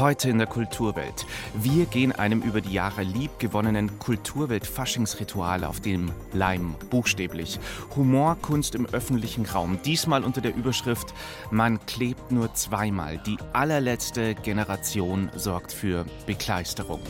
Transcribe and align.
Heute 0.00 0.30
in 0.30 0.38
der 0.38 0.46
Kulturwelt. 0.46 1.26
Wir 1.52 1.84
gehen 1.84 2.12
einem 2.12 2.40
über 2.40 2.62
die 2.62 2.72
Jahre 2.72 3.02
liebgewonnenen 3.02 3.98
Kulturwelt-Faschingsritual 3.98 5.62
auf 5.62 5.80
dem 5.80 6.10
Leim, 6.32 6.74
buchstäblich. 6.88 7.60
Humor, 7.96 8.38
Kunst 8.40 8.74
im 8.74 8.86
öffentlichen 8.86 9.44
Raum. 9.44 9.78
Diesmal 9.84 10.24
unter 10.24 10.40
der 10.40 10.56
Überschrift 10.56 11.12
Man 11.50 11.84
klebt 11.84 12.32
nur 12.32 12.54
zweimal. 12.54 13.18
Die 13.26 13.36
allerletzte 13.52 14.34
Generation 14.36 15.28
sorgt 15.36 15.70
für 15.70 16.06
Begeisterung. 16.24 17.02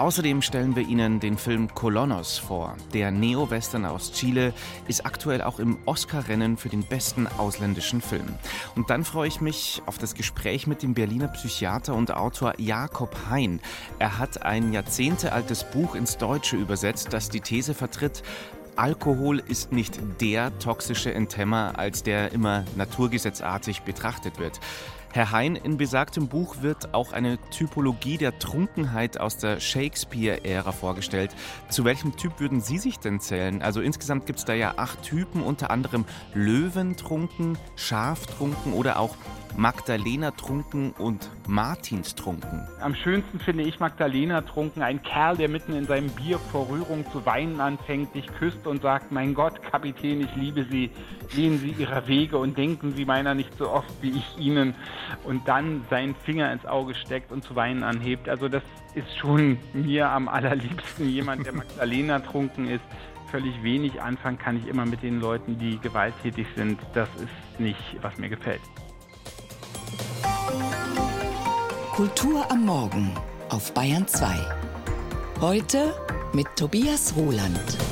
Außerdem 0.00 0.40
stellen 0.40 0.76
wir 0.76 0.88
Ihnen 0.88 1.20
den 1.20 1.36
Film 1.36 1.74
Colonos 1.74 2.38
vor. 2.38 2.74
Der 2.94 3.10
Neo-Western 3.10 3.84
aus 3.84 4.12
Chile 4.12 4.54
ist 4.88 5.04
aktuell 5.04 5.42
auch 5.42 5.58
im 5.58 5.76
Oscar-Rennen 5.84 6.56
für 6.56 6.70
den 6.70 6.84
besten 6.84 7.26
ausländischen 7.26 8.00
Film. 8.00 8.24
Und 8.74 8.88
dann 8.88 9.04
freue 9.04 9.28
ich 9.28 9.42
mich 9.42 9.82
auf 9.84 9.98
das 9.98 10.14
Gespräch 10.14 10.66
mit 10.66 10.82
dem 10.82 10.94
Berliner 10.94 11.28
Psychiater 11.28 11.94
und 11.94 12.14
Autor 12.14 12.54
Jakob 12.56 13.14
Hein. 13.28 13.60
Er 13.98 14.16
hat 14.16 14.42
ein 14.42 14.72
jahrzehntealtes 14.72 15.64
Buch 15.64 15.94
ins 15.94 16.16
Deutsche 16.16 16.56
übersetzt, 16.56 17.12
das 17.12 17.28
die 17.28 17.42
These 17.42 17.74
vertritt, 17.74 18.22
Alkohol 18.76 19.40
ist 19.46 19.72
nicht 19.72 20.00
der 20.22 20.58
toxische 20.58 21.12
Enthemmer, 21.12 21.74
als 21.76 22.02
der 22.02 22.32
immer 22.32 22.64
naturgesetzartig 22.76 23.82
betrachtet 23.82 24.38
wird. 24.38 24.58
Herr 25.12 25.32
Hein, 25.32 25.56
in 25.56 25.76
besagtem 25.76 26.28
Buch 26.28 26.62
wird 26.62 26.94
auch 26.94 27.12
eine 27.12 27.36
Typologie 27.50 28.16
der 28.16 28.38
Trunkenheit 28.38 29.18
aus 29.18 29.38
der 29.38 29.58
Shakespeare-Ära 29.58 30.70
vorgestellt. 30.70 31.34
Zu 31.68 31.84
welchem 31.84 32.16
Typ 32.16 32.38
würden 32.38 32.60
Sie 32.60 32.78
sich 32.78 33.00
denn 33.00 33.18
zählen? 33.18 33.60
Also 33.60 33.80
insgesamt 33.80 34.26
gibt 34.26 34.38
es 34.38 34.44
da 34.44 34.54
ja 34.54 34.74
acht 34.76 35.02
Typen, 35.02 35.42
unter 35.42 35.72
anderem 35.72 36.04
Löwentrunken, 36.32 37.58
Schaftrunken 37.74 38.72
oder 38.72 39.00
auch 39.00 39.16
Magdalena 39.56 40.30
trunken 40.30 40.92
und 40.92 41.28
Martins 41.48 42.14
trunken. 42.14 42.68
Am 42.80 42.94
schönsten 42.94 43.40
finde 43.40 43.64
ich 43.64 43.80
Magdalena 43.80 44.42
trunken, 44.42 44.82
ein 44.82 45.02
Kerl, 45.02 45.36
der 45.36 45.48
mitten 45.48 45.74
in 45.74 45.86
seinem 45.86 46.10
Bier 46.10 46.38
vor 46.38 46.68
Rührung 46.68 47.04
zu 47.10 47.26
weinen 47.26 47.60
anfängt, 47.60 48.14
dich 48.14 48.26
küsst 48.38 48.66
und 48.66 48.82
sagt, 48.82 49.10
mein 49.10 49.34
Gott, 49.34 49.60
Kapitän, 49.62 50.20
ich 50.20 50.34
liebe 50.36 50.64
Sie, 50.70 50.90
gehen 51.34 51.58
Sie 51.58 51.70
Ihrer 51.70 52.06
Wege 52.06 52.38
und 52.38 52.56
denken 52.56 52.94
Sie 52.96 53.04
meiner 53.04 53.34
nicht 53.34 53.56
so 53.58 53.68
oft 53.70 53.90
wie 54.00 54.10
ich 54.10 54.38
Ihnen 54.38 54.74
und 55.24 55.46
dann 55.48 55.84
seinen 55.90 56.14
Finger 56.14 56.52
ins 56.52 56.66
Auge 56.66 56.94
steckt 56.94 57.32
und 57.32 57.44
zu 57.44 57.56
weinen 57.56 57.82
anhebt. 57.82 58.28
Also 58.28 58.48
das 58.48 58.62
ist 58.94 59.16
schon 59.16 59.58
mir 59.72 60.08
am 60.08 60.28
allerliebsten 60.28 61.08
jemand, 61.08 61.46
der 61.46 61.54
Magdalena 61.54 62.20
trunken 62.20 62.68
ist 62.68 62.84
völlig 63.30 63.62
wenig 63.62 64.02
anfangen 64.02 64.38
kann 64.38 64.56
ich 64.56 64.66
immer 64.66 64.84
mit 64.84 65.02
den 65.02 65.20
Leuten, 65.20 65.58
die 65.58 65.78
gewalttätig 65.78 66.46
sind. 66.56 66.80
Das 66.94 67.08
ist 67.16 67.60
nicht, 67.60 67.78
was 68.02 68.16
mir 68.18 68.28
gefällt. 68.28 68.60
Kultur 71.92 72.50
am 72.50 72.64
Morgen 72.64 73.12
auf 73.50 73.72
Bayern 73.72 74.06
2. 74.06 74.26
Heute 75.40 75.94
mit 76.32 76.46
Tobias 76.56 77.14
Roland. 77.16 77.89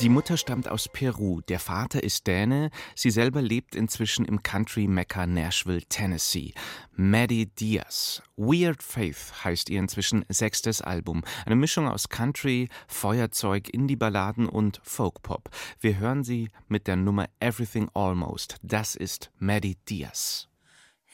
Die 0.00 0.08
Mutter 0.08 0.36
stammt 0.36 0.68
aus 0.68 0.88
Peru, 0.88 1.40
der 1.40 1.58
Vater 1.58 2.04
ist 2.04 2.28
Däne, 2.28 2.70
sie 2.94 3.10
selber 3.10 3.42
lebt 3.42 3.74
inzwischen 3.74 4.24
im 4.24 4.44
Country 4.44 4.86
Mecca 4.86 5.26
Nashville, 5.26 5.82
Tennessee. 5.88 6.54
Maddie 6.92 7.46
Diaz. 7.46 8.22
Weird 8.36 8.80
Faith 8.80 9.32
heißt 9.42 9.68
ihr 9.70 9.80
inzwischen 9.80 10.24
sechstes 10.28 10.82
Album. 10.82 11.24
Eine 11.46 11.56
Mischung 11.56 11.88
aus 11.88 12.08
Country, 12.08 12.68
Feuerzeug, 12.86 13.70
Indie-Balladen 13.70 14.48
und 14.48 14.80
Folk-Pop. 14.84 15.50
Wir 15.80 15.98
hören 15.98 16.22
sie 16.22 16.48
mit 16.68 16.86
der 16.86 16.94
Nummer 16.94 17.26
Everything 17.40 17.90
Almost. 17.92 18.58
Das 18.62 18.94
ist 18.94 19.32
Maddie 19.40 19.78
Diaz. 19.88 20.48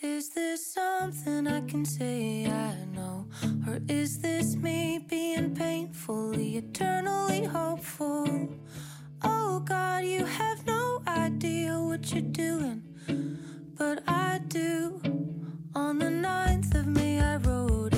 Is 0.05 0.29
this 0.29 0.67
something 0.67 1.47
I 1.47 1.63
can 1.63 1.87
say 1.87 2.45
I 2.45 2.75
know? 2.95 3.27
Or 3.67 3.81
is 3.89 4.19
this 4.19 4.55
me 4.55 4.99
being 5.09 5.55
painfully, 5.55 6.59
eternally 6.59 7.45
hopeful? 7.45 8.51
Oh 9.23 9.61
God, 9.61 10.05
you 10.05 10.27
have 10.27 10.67
no 10.67 11.01
idea 11.09 11.81
what 11.81 12.13
you're 12.13 12.21
doing, 12.21 12.83
but 13.79 14.03
I 14.07 14.41
do. 14.47 15.01
On 15.75 15.99
the 15.99 16.11
ninth 16.11 16.75
of 16.75 16.87
May, 16.87 17.19
I 17.19 17.37
wrote 17.37 17.94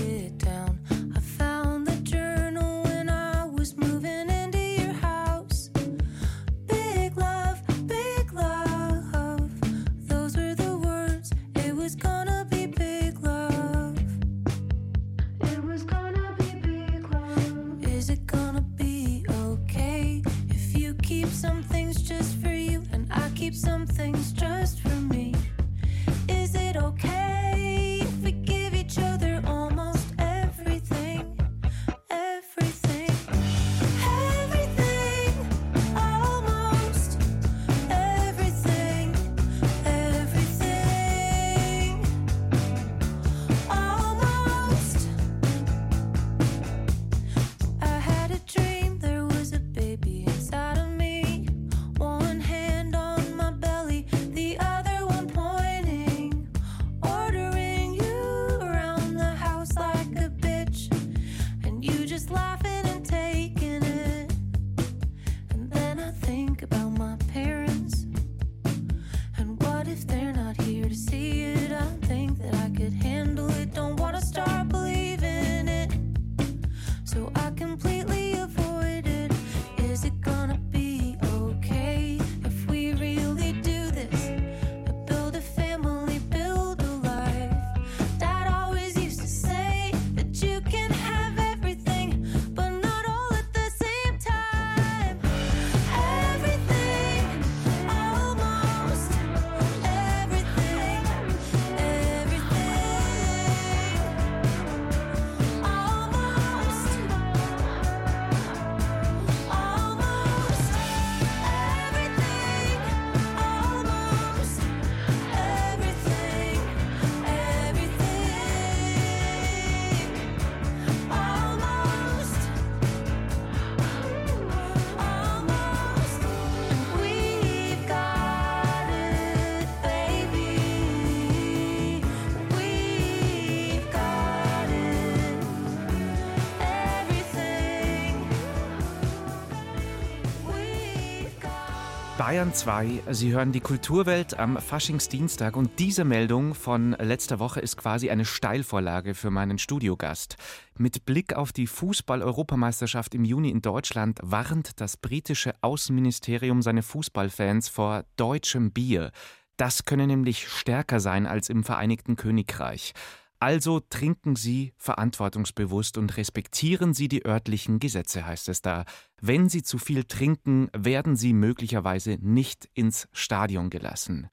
Bayern 142.26 142.52
2, 142.52 143.04
Sie 143.12 143.32
hören 143.32 143.52
die 143.52 143.60
Kulturwelt 143.60 144.36
am 144.36 144.56
Faschingsdienstag 144.56 145.56
und 145.56 145.78
diese 145.78 146.04
Meldung 146.04 146.54
von 146.56 146.90
letzter 146.98 147.38
Woche 147.38 147.60
ist 147.60 147.76
quasi 147.76 148.10
eine 148.10 148.24
Steilvorlage 148.24 149.14
für 149.14 149.30
meinen 149.30 149.58
Studiogast. 149.58 150.34
Mit 150.76 151.06
Blick 151.06 151.34
auf 151.34 151.52
die 151.52 151.68
Fußball-Europameisterschaft 151.68 153.14
im 153.14 153.24
Juni 153.24 153.50
in 153.50 153.62
Deutschland 153.62 154.18
warnt 154.24 154.80
das 154.80 154.96
britische 154.96 155.54
Außenministerium 155.60 156.62
seine 156.62 156.82
Fußballfans 156.82 157.68
vor 157.68 158.04
deutschem 158.16 158.72
Bier. 158.72 159.12
Das 159.56 159.84
könne 159.84 160.08
nämlich 160.08 160.48
stärker 160.48 160.98
sein 160.98 161.28
als 161.28 161.48
im 161.48 161.62
Vereinigten 161.62 162.16
Königreich. 162.16 162.92
Also 163.38 163.80
trinken 163.90 164.34
Sie 164.34 164.72
verantwortungsbewusst 164.78 165.98
und 165.98 166.16
respektieren 166.16 166.94
Sie 166.94 167.08
die 167.08 167.26
örtlichen 167.26 167.78
Gesetze, 167.78 168.26
heißt 168.26 168.48
es 168.48 168.62
da. 168.62 168.84
Wenn 169.20 169.50
Sie 169.50 169.62
zu 169.62 169.76
viel 169.76 170.04
trinken, 170.04 170.70
werden 170.72 171.16
Sie 171.16 171.34
möglicherweise 171.34 172.16
nicht 172.20 172.66
ins 172.72 173.08
Stadion 173.12 173.68
gelassen. 173.68 174.28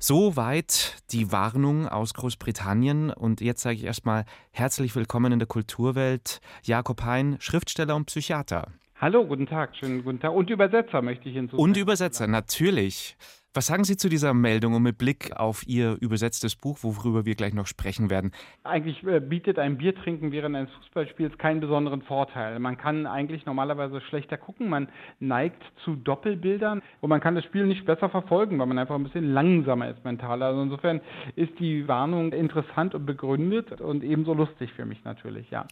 Soweit 0.00 0.96
die 1.12 1.30
Warnung 1.30 1.88
aus 1.88 2.14
Großbritannien. 2.14 3.10
Und 3.10 3.40
jetzt 3.40 3.62
sage 3.62 3.76
ich 3.76 3.84
erstmal 3.84 4.24
herzlich 4.50 4.96
willkommen 4.96 5.32
in 5.32 5.38
der 5.38 5.46
Kulturwelt, 5.48 6.40
Jakob 6.64 7.04
Hein, 7.04 7.36
Schriftsteller 7.38 7.94
und 7.94 8.06
Psychiater. 8.06 8.72
Hallo, 9.00 9.24
guten 9.24 9.46
Tag, 9.46 9.76
schönen 9.76 10.02
guten 10.02 10.18
Tag. 10.18 10.32
Und 10.32 10.50
Übersetzer 10.50 11.00
möchte 11.02 11.28
ich 11.28 11.36
hinzufügen. 11.36 11.62
Und 11.62 11.76
Übersetzer, 11.76 12.26
natürlich. 12.26 13.16
Was 13.54 13.66
sagen 13.66 13.84
Sie 13.84 13.96
zu 13.96 14.10
dieser 14.10 14.34
Meldung 14.34 14.74
und 14.74 14.82
mit 14.82 14.98
Blick 14.98 15.32
auf 15.34 15.66
Ihr 15.66 15.96
übersetztes 16.00 16.54
Buch, 16.54 16.78
worüber 16.82 17.24
wir 17.24 17.34
gleich 17.34 17.54
noch 17.54 17.66
sprechen 17.66 18.10
werden? 18.10 18.32
Eigentlich 18.62 19.02
äh, 19.04 19.20
bietet 19.20 19.58
ein 19.58 19.78
Biertrinken 19.78 20.32
während 20.32 20.54
eines 20.54 20.70
Fußballspiels 20.72 21.38
keinen 21.38 21.60
besonderen 21.60 22.02
Vorteil. 22.02 22.58
Man 22.58 22.76
kann 22.76 23.06
eigentlich 23.06 23.46
normalerweise 23.46 24.02
schlechter 24.02 24.36
gucken, 24.36 24.68
man 24.68 24.88
neigt 25.18 25.62
zu 25.82 25.96
Doppelbildern 25.96 26.82
und 27.00 27.08
man 27.08 27.20
kann 27.20 27.36
das 27.36 27.44
Spiel 27.44 27.66
nicht 27.66 27.86
besser 27.86 28.10
verfolgen, 28.10 28.58
weil 28.58 28.66
man 28.66 28.78
einfach 28.78 28.96
ein 28.96 29.04
bisschen 29.04 29.32
langsamer 29.32 29.88
ist 29.88 30.04
mental. 30.04 30.42
Also 30.42 30.60
insofern 30.60 31.00
ist 31.34 31.58
die 31.58 31.88
Warnung 31.88 32.32
interessant 32.32 32.94
und 32.94 33.06
begründet 33.06 33.80
und 33.80 34.04
ebenso 34.04 34.34
lustig 34.34 34.74
für 34.74 34.84
mich 34.84 35.02
natürlich, 35.04 35.50
ja. 35.50 35.66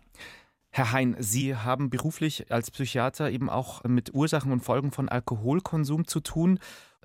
Herr 0.70 0.92
Hein, 0.92 1.16
Sie 1.18 1.56
haben 1.56 1.88
beruflich 1.88 2.52
als 2.52 2.70
Psychiater 2.70 3.30
eben 3.30 3.48
auch 3.48 3.82
mit 3.84 4.12
Ursachen 4.12 4.52
und 4.52 4.60
Folgen 4.60 4.92
von 4.92 5.08
Alkoholkonsum 5.08 6.06
zu 6.06 6.20
tun. 6.20 6.58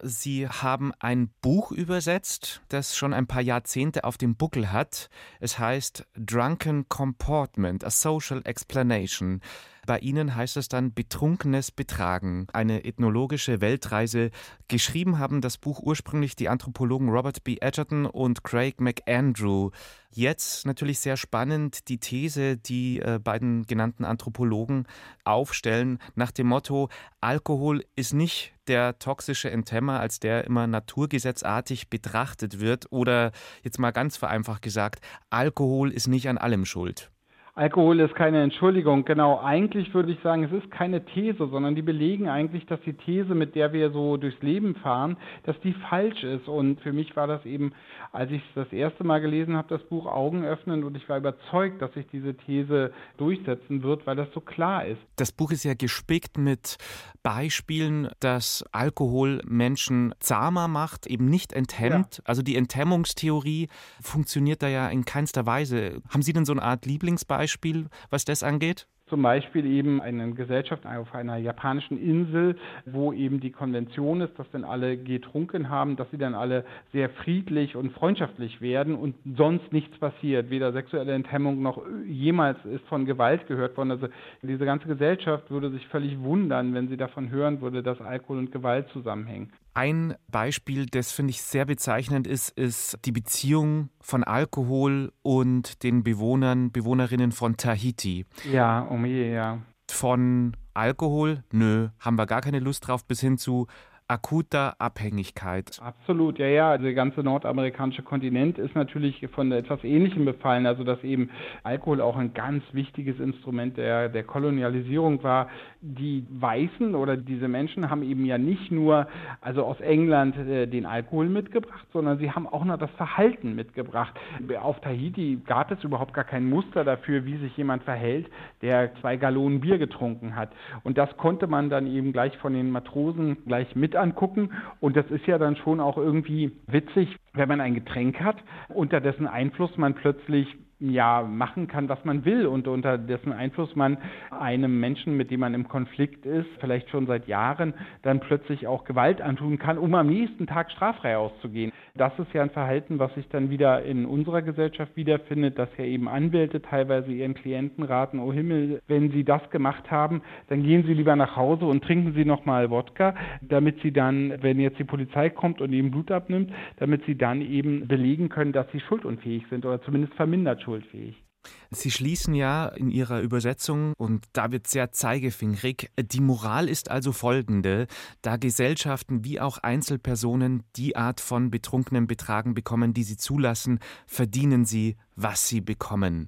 Sie 0.04 0.48
haben 0.48 0.94
ein 1.00 1.30
Buch 1.42 1.72
übersetzt, 1.72 2.62
das 2.70 2.98
schon 2.98 3.14
ein 3.14 3.28
paar 3.28 3.42
Jahrzehnte 3.42 4.04
auf 4.04 4.18
dem 4.18 4.36
Buckel 4.36 4.72
hat. 4.72 5.10
Es 5.40 5.60
heißt 5.60 6.08
Drunken 6.16 6.90
Comportment, 6.90 7.84
a 7.84 7.92
Social 7.92 8.42
Explanation. 8.44 9.42
Bei 9.88 9.98
Ihnen 9.98 10.36
heißt 10.36 10.58
es 10.58 10.70
dann 10.70 10.94
Betrunkenes 10.94 11.72
Betragen, 11.72 12.46
eine 12.54 12.86
ethnologische 12.86 13.62
Weltreise. 13.62 14.30
Geschrieben 14.68 15.18
haben 15.18 15.42
das 15.42 15.58
Buch 15.58 15.80
ursprünglich 15.80 16.36
die 16.36 16.50
Anthropologen 16.50 17.10
Robert 17.10 17.44
B. 17.44 17.58
Edgerton 17.60 18.06
und 18.06 18.44
Craig 18.44 18.80
McAndrew. 18.80 19.72
Jetzt 20.12 20.68
natürlich 20.68 21.00
sehr 21.00 21.18
spannend 21.18 21.88
die 21.88 21.98
These, 21.98 22.58
die 22.58 23.00
äh, 23.00 23.18
beiden 23.18 23.64
genannten 23.66 24.06
Anthropologen 24.06 24.86
aufstellen, 25.24 25.98
nach 26.14 26.32
dem 26.32 26.48
Motto, 26.48 26.90
Alkohol 27.20 27.84
ist 27.96 28.14
nicht 28.14 28.54
der 28.68 29.00
toxische 29.00 29.50
Enthemmer, 29.50 30.00
als 30.00 30.20
der 30.20 30.46
immer 30.46 30.68
naturgesetzartig 30.68 31.90
betrachtet 31.90 32.60
wird, 32.60 32.92
oder 32.92 33.32
jetzt 33.64 33.80
mal 33.80 33.92
ganz 33.92 34.16
vereinfacht 34.18 34.62
gesagt, 34.62 35.04
Alkohol 35.30 35.92
ist 35.92 36.08
nicht 36.08 36.30
an 36.30 36.38
allem 36.38 36.66
schuld. 36.66 37.10
Alkohol 37.54 38.00
ist 38.00 38.16
keine 38.16 38.42
Entschuldigung. 38.44 39.04
Genau, 39.04 39.42
eigentlich 39.42 39.94
würde 39.94 40.14
ich 40.14 40.20
sagen, 40.22 40.44
es 40.46 40.52
ist 40.54 40.72
keine 40.72 41.04
These, 41.04 41.50
sondern 41.52 41.76
die 41.76 41.82
belegen 41.82 42.30
eigentlich, 42.30 42.66
dass 42.66 42.80
die 42.86 42.94
These, 42.94 43.36
mit 43.36 43.56
der 43.56 43.74
wir 43.74 43.92
so 43.92 44.16
durchs 44.16 44.42
Leben 44.42 44.76
fahren, 44.76 45.18
dass 45.44 45.60
die 45.60 45.74
falsch 45.90 46.24
ist. 46.24 46.48
Und 46.48 46.80
für 46.80 46.94
mich 46.94 47.14
war 47.18 47.28
das 47.28 47.46
eben, 47.46 47.74
als 48.14 48.32
ich 48.32 48.42
das 48.56 48.72
erste 48.72 49.04
Mal 49.04 49.20
gelesen 49.20 49.58
habe, 49.58 49.68
das 49.68 49.84
Buch 49.90 50.06
Augen 50.06 50.46
öffnen 50.46 50.86
und 50.86 50.96
ich 50.96 51.10
war 51.10 51.18
überzeugt, 51.18 51.82
dass 51.82 51.94
sich 51.94 52.08
diese 52.08 52.36
These 52.36 52.94
durchsetzen 53.18 53.84
wird, 53.84 54.08
weil 54.08 54.16
das 54.16 54.30
so 54.34 54.40
klar 54.40 54.86
ist. 54.86 55.02
Das 55.18 55.34
Buch 55.34 55.52
ist 55.52 55.66
ja 55.66 55.74
gespickt 55.74 56.38
mit 56.38 56.78
Beispielen, 57.22 58.08
dass 58.22 58.64
Alkohol 58.72 59.42
Menschen 59.46 60.16
zahmer 60.20 60.70
macht, 60.70 61.06
eben 61.06 61.26
nicht 61.26 61.52
enthemmt. 61.52 62.18
Ja. 62.18 62.24
Also 62.26 62.44
die 62.44 62.56
Enthemmungstheorie 62.56 63.68
funktioniert 64.02 64.64
da 64.64 64.70
ja 64.70 64.88
in 64.88 65.04
keinster 65.04 65.46
Weise. 65.46 66.02
Haben 66.10 66.22
Sie 66.22 66.32
denn 66.32 66.46
so 66.46 66.54
eine 66.54 66.64
Art 66.64 66.86
Lieblingsbeispiel? 66.86 67.41
Beispiel, 67.42 67.88
was 68.12 68.24
das 68.24 68.44
angeht? 68.44 68.86
Zum 69.08 69.24
Beispiel 69.24 69.66
eben 69.66 70.00
eine 70.00 70.32
Gesellschaft 70.34 70.86
auf 70.86 71.16
einer 71.16 71.38
japanischen 71.38 72.00
Insel, 72.00 72.56
wo 72.86 73.12
eben 73.14 73.40
die 73.40 73.52
Konvention 73.52 74.22
ist, 74.22 74.38
dass 74.38 74.50
dann 74.52 74.64
alle 74.64 74.96
getrunken 74.96 75.68
haben, 75.70 75.96
dass 75.96 76.10
sie 76.12 76.20
dann 76.20 76.36
alle 76.36 76.64
sehr 76.94 77.10
friedlich 77.10 77.76
und 77.76 77.94
freundschaftlich 77.94 78.62
werden 78.62 78.94
und 78.96 79.16
sonst 79.36 79.74
nichts 79.74 79.98
passiert. 79.98 80.52
Weder 80.52 80.72
sexuelle 80.72 81.14
Enthemmung 81.14 81.64
noch 81.64 81.82
jemals 82.06 82.64
ist 82.64 82.86
von 82.86 83.06
Gewalt 83.06 83.48
gehört 83.48 83.76
worden. 83.76 83.90
Also 83.90 84.08
diese 84.44 84.66
ganze 84.66 84.88
Gesellschaft 84.88 85.50
würde 85.50 85.72
sich 85.72 85.88
völlig 85.88 86.20
wundern, 86.20 86.76
wenn 86.76 86.90
sie 86.90 86.98
davon 86.98 87.32
hören 87.32 87.60
würde, 87.60 87.82
dass 87.82 88.00
Alkohol 88.02 88.38
und 88.38 88.52
Gewalt 88.52 88.88
zusammenhängen. 88.90 89.52
Ein 89.74 90.16
Beispiel, 90.30 90.86
das 90.86 91.12
finde 91.12 91.32
ich 91.32 91.42
sehr 91.42 91.66
bezeichnend 91.66 92.28
ist, 92.28 92.50
ist 92.50 92.98
die 93.06 93.14
Beziehung 93.14 93.90
von 94.02 94.24
Alkohol 94.24 95.14
und 95.22 95.84
den 95.84 96.04
Bewohnern, 96.04 96.72
Bewohnerinnen 96.72 97.32
von 97.32 97.56
Tahiti. 97.56 98.26
Ja, 98.52 98.82
um 98.82 99.06
je, 99.06 99.34
ja. 99.34 99.60
Von 99.90 100.58
Alkohol, 100.74 101.44
nö, 101.52 101.90
haben 102.00 102.18
wir 102.18 102.26
gar 102.26 102.42
keine 102.42 102.60
Lust 102.60 102.88
drauf, 102.88 103.06
bis 103.06 103.22
hin 103.22 103.38
zu 103.38 103.68
akuter 104.12 104.76
Abhängigkeit. 104.78 105.80
Absolut, 105.82 106.38
ja, 106.38 106.48
ja. 106.48 106.78
Der 106.78 106.94
ganze 106.94 107.22
nordamerikanische 107.22 108.04
Kontinent 108.04 108.58
ist 108.58 108.76
natürlich 108.76 109.26
von 109.34 109.54
etwas 109.54 109.82
Ähnlichem 109.86 110.26
befallen. 110.26 110.66
Also 110.66 110.84
dass 110.84 111.02
eben 111.04 111.30
Alkohol 111.64 112.02
auch 112.02 112.18
ein 112.18 112.34
ganz 112.34 112.62
wichtiges 112.74 113.22
Instrument 113.22 113.78
der, 113.78 114.10
der 114.10 114.24
Kolonialisierung 114.24 115.24
war. 115.24 115.48
Die 115.80 116.26
Weißen 116.30 116.94
oder 116.94 117.16
diese 117.16 117.48
Menschen 117.48 117.90
haben 117.90 118.04
eben 118.04 118.26
ja 118.26 118.38
nicht 118.38 118.70
nur 118.70 119.08
also 119.40 119.64
aus 119.64 119.80
England 119.80 120.36
äh, 120.38 120.68
den 120.68 120.86
Alkohol 120.86 121.30
mitgebracht, 121.30 121.88
sondern 121.94 122.18
sie 122.18 122.32
haben 122.32 122.48
auch 122.48 122.66
noch 122.66 122.78
das 122.78 122.92
Verhalten 122.92 123.56
mitgebracht. 123.56 124.14
Auf 124.62 124.82
Tahiti 124.82 125.40
gab 125.46 125.72
es 125.72 125.82
überhaupt 125.86 126.14
gar 126.14 126.26
kein 126.26 126.50
Muster 126.50 126.84
dafür, 126.84 127.26
wie 127.26 127.38
sich 127.38 127.56
jemand 127.56 127.84
verhält, 127.84 128.28
der 128.62 128.94
zwei 128.96 129.16
Gallonen 129.16 129.62
Bier 129.62 129.78
getrunken 129.78 130.36
hat. 130.36 130.52
Und 130.84 130.98
das 130.98 131.16
konnte 131.16 131.48
man 131.48 131.70
dann 131.70 131.88
eben 131.88 132.12
gleich 132.12 132.38
von 132.40 132.54
den 132.54 132.72
Matrosen 132.72 133.38
gleich 133.46 133.74
mit 133.74 133.96
angucken. 134.02 134.52
Und 134.80 134.98
das 134.98 135.10
ist 135.10 135.26
ja 135.28 135.38
dann 135.38 135.56
schon 135.56 135.80
auch 135.80 135.98
irgendwie 135.98 136.58
witzig, 136.68 137.16
wenn 137.34 137.48
man 137.48 137.62
ein 137.62 137.76
Getränk 137.76 138.20
hat, 138.20 138.38
unter 138.70 139.00
dessen 139.00 139.28
Einfluss 139.28 139.78
man 139.78 139.94
plötzlich 139.94 140.48
ja 140.82 141.22
machen 141.22 141.68
kann, 141.68 141.90
was 141.90 142.04
man 142.04 142.26
will 142.26 142.46
und 142.46 142.68
unter 142.68 142.98
dessen 142.98 143.32
Einfluss 143.32 143.76
man 143.76 143.98
einem 144.32 144.80
Menschen, 144.80 145.16
mit 145.16 145.32
dem 145.32 145.42
man 145.42 145.54
im 145.54 145.68
Konflikt 145.68 146.26
ist, 146.26 146.50
vielleicht 146.60 146.90
schon 146.90 147.08
seit 147.08 147.28
Jahren, 147.28 147.74
dann 148.02 148.20
plötzlich 148.20 148.68
auch 148.68 148.84
Gewalt 148.84 149.22
antun 149.22 149.60
kann, 149.60 149.78
um 149.78 149.94
am 149.94 150.08
nächsten 150.08 150.48
Tag 150.48 150.72
straffrei 150.72 151.18
auszugehen. 151.18 151.72
Das 151.96 152.18
ist 152.20 152.34
ja 152.34 152.42
ein 152.42 152.50
Verhalten, 152.50 153.00
was 153.00 153.14
sich 153.16 153.28
dann 153.30 153.50
wieder 153.50 153.84
in 153.84 154.06
unserer 154.06 154.42
Gesellschaft 154.42 154.96
wiederfindet, 154.96 155.60
dass 155.60 155.70
ja 155.78 155.84
eben 155.84 156.08
Anwälte 156.08 156.62
teilweise 156.62 157.12
ihren 157.12 157.34
Klienten 157.34 157.84
raten, 157.84 158.20
oh 158.20 158.32
Himmel, 158.32 158.82
wenn 158.88 159.12
sie 159.12 159.24
das 159.24 159.50
gemacht 159.50 159.92
haben, 159.92 160.22
dann 160.48 160.64
gehen 160.64 160.84
sie 160.86 160.94
lieber 160.94 161.16
nach 161.16 161.36
Hause 161.36 161.66
und 161.66 161.84
trinken 161.84 162.14
sie 162.14 162.26
nochmal 162.26 162.70
Wodka, 162.70 163.14
damit 163.42 163.82
sie 163.82 163.92
dann, 163.92 164.42
wenn 164.42 164.60
jetzt 164.60 164.80
die 164.80 164.84
Polizei 164.84 165.30
kommt 165.30 165.62
und 165.62 165.74
ihnen 165.74 165.92
Blut 165.92 166.12
abnimmt, 166.12 166.52
damit 166.78 167.04
sie 167.06 167.16
dann 167.16 167.42
eben 167.42 167.88
belegen 167.88 168.30
können, 168.30 168.54
dass 168.54 168.72
sie 168.72 168.80
schuldunfähig 168.80 169.44
sind 169.50 169.66
oder 169.66 169.82
zumindest 169.82 170.14
vermindert 170.14 170.62
schuldfähig. 170.72 171.24
Sie 171.72 171.90
schließen 171.90 172.36
ja 172.36 172.68
in 172.68 172.92
Ihrer 172.92 173.22
Übersetzung, 173.22 173.94
und 173.98 174.26
da 174.34 174.52
wird 174.52 174.68
sehr 174.68 174.92
zeigefingerig, 174.92 175.90
die 176.00 176.22
Moral 176.22 176.70
ist 176.70 176.92
also 176.92 177.12
folgende, 177.12 177.88
da 178.22 178.38
Gesellschaften 178.38 179.26
wie 179.26 179.40
auch 179.40 179.58
Einzelpersonen 179.58 180.64
die 180.76 180.96
Art 180.96 181.20
von 181.20 181.50
betrunkenem 181.50 182.06
Betragen 182.06 182.54
bekommen, 182.54 182.94
die 182.94 183.04
sie 183.04 183.18
zulassen, 183.18 183.80
verdienen 184.06 184.66
sie, 184.66 184.98
was 185.16 185.48
sie 185.48 185.62
bekommen. 185.62 186.28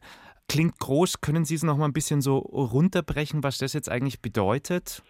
Klingt 0.50 0.80
groß, 0.80 1.22
können 1.22 1.46
Sie 1.46 1.56
es 1.56 1.64
noch 1.64 1.78
mal 1.78 1.86
ein 1.86 1.94
bisschen 1.94 2.22
so 2.22 2.38
runterbrechen, 2.38 3.44
was 3.44 3.60
das 3.60 3.74
jetzt 3.74 3.90
eigentlich 3.90 4.22
bedeutet? 4.22 5.04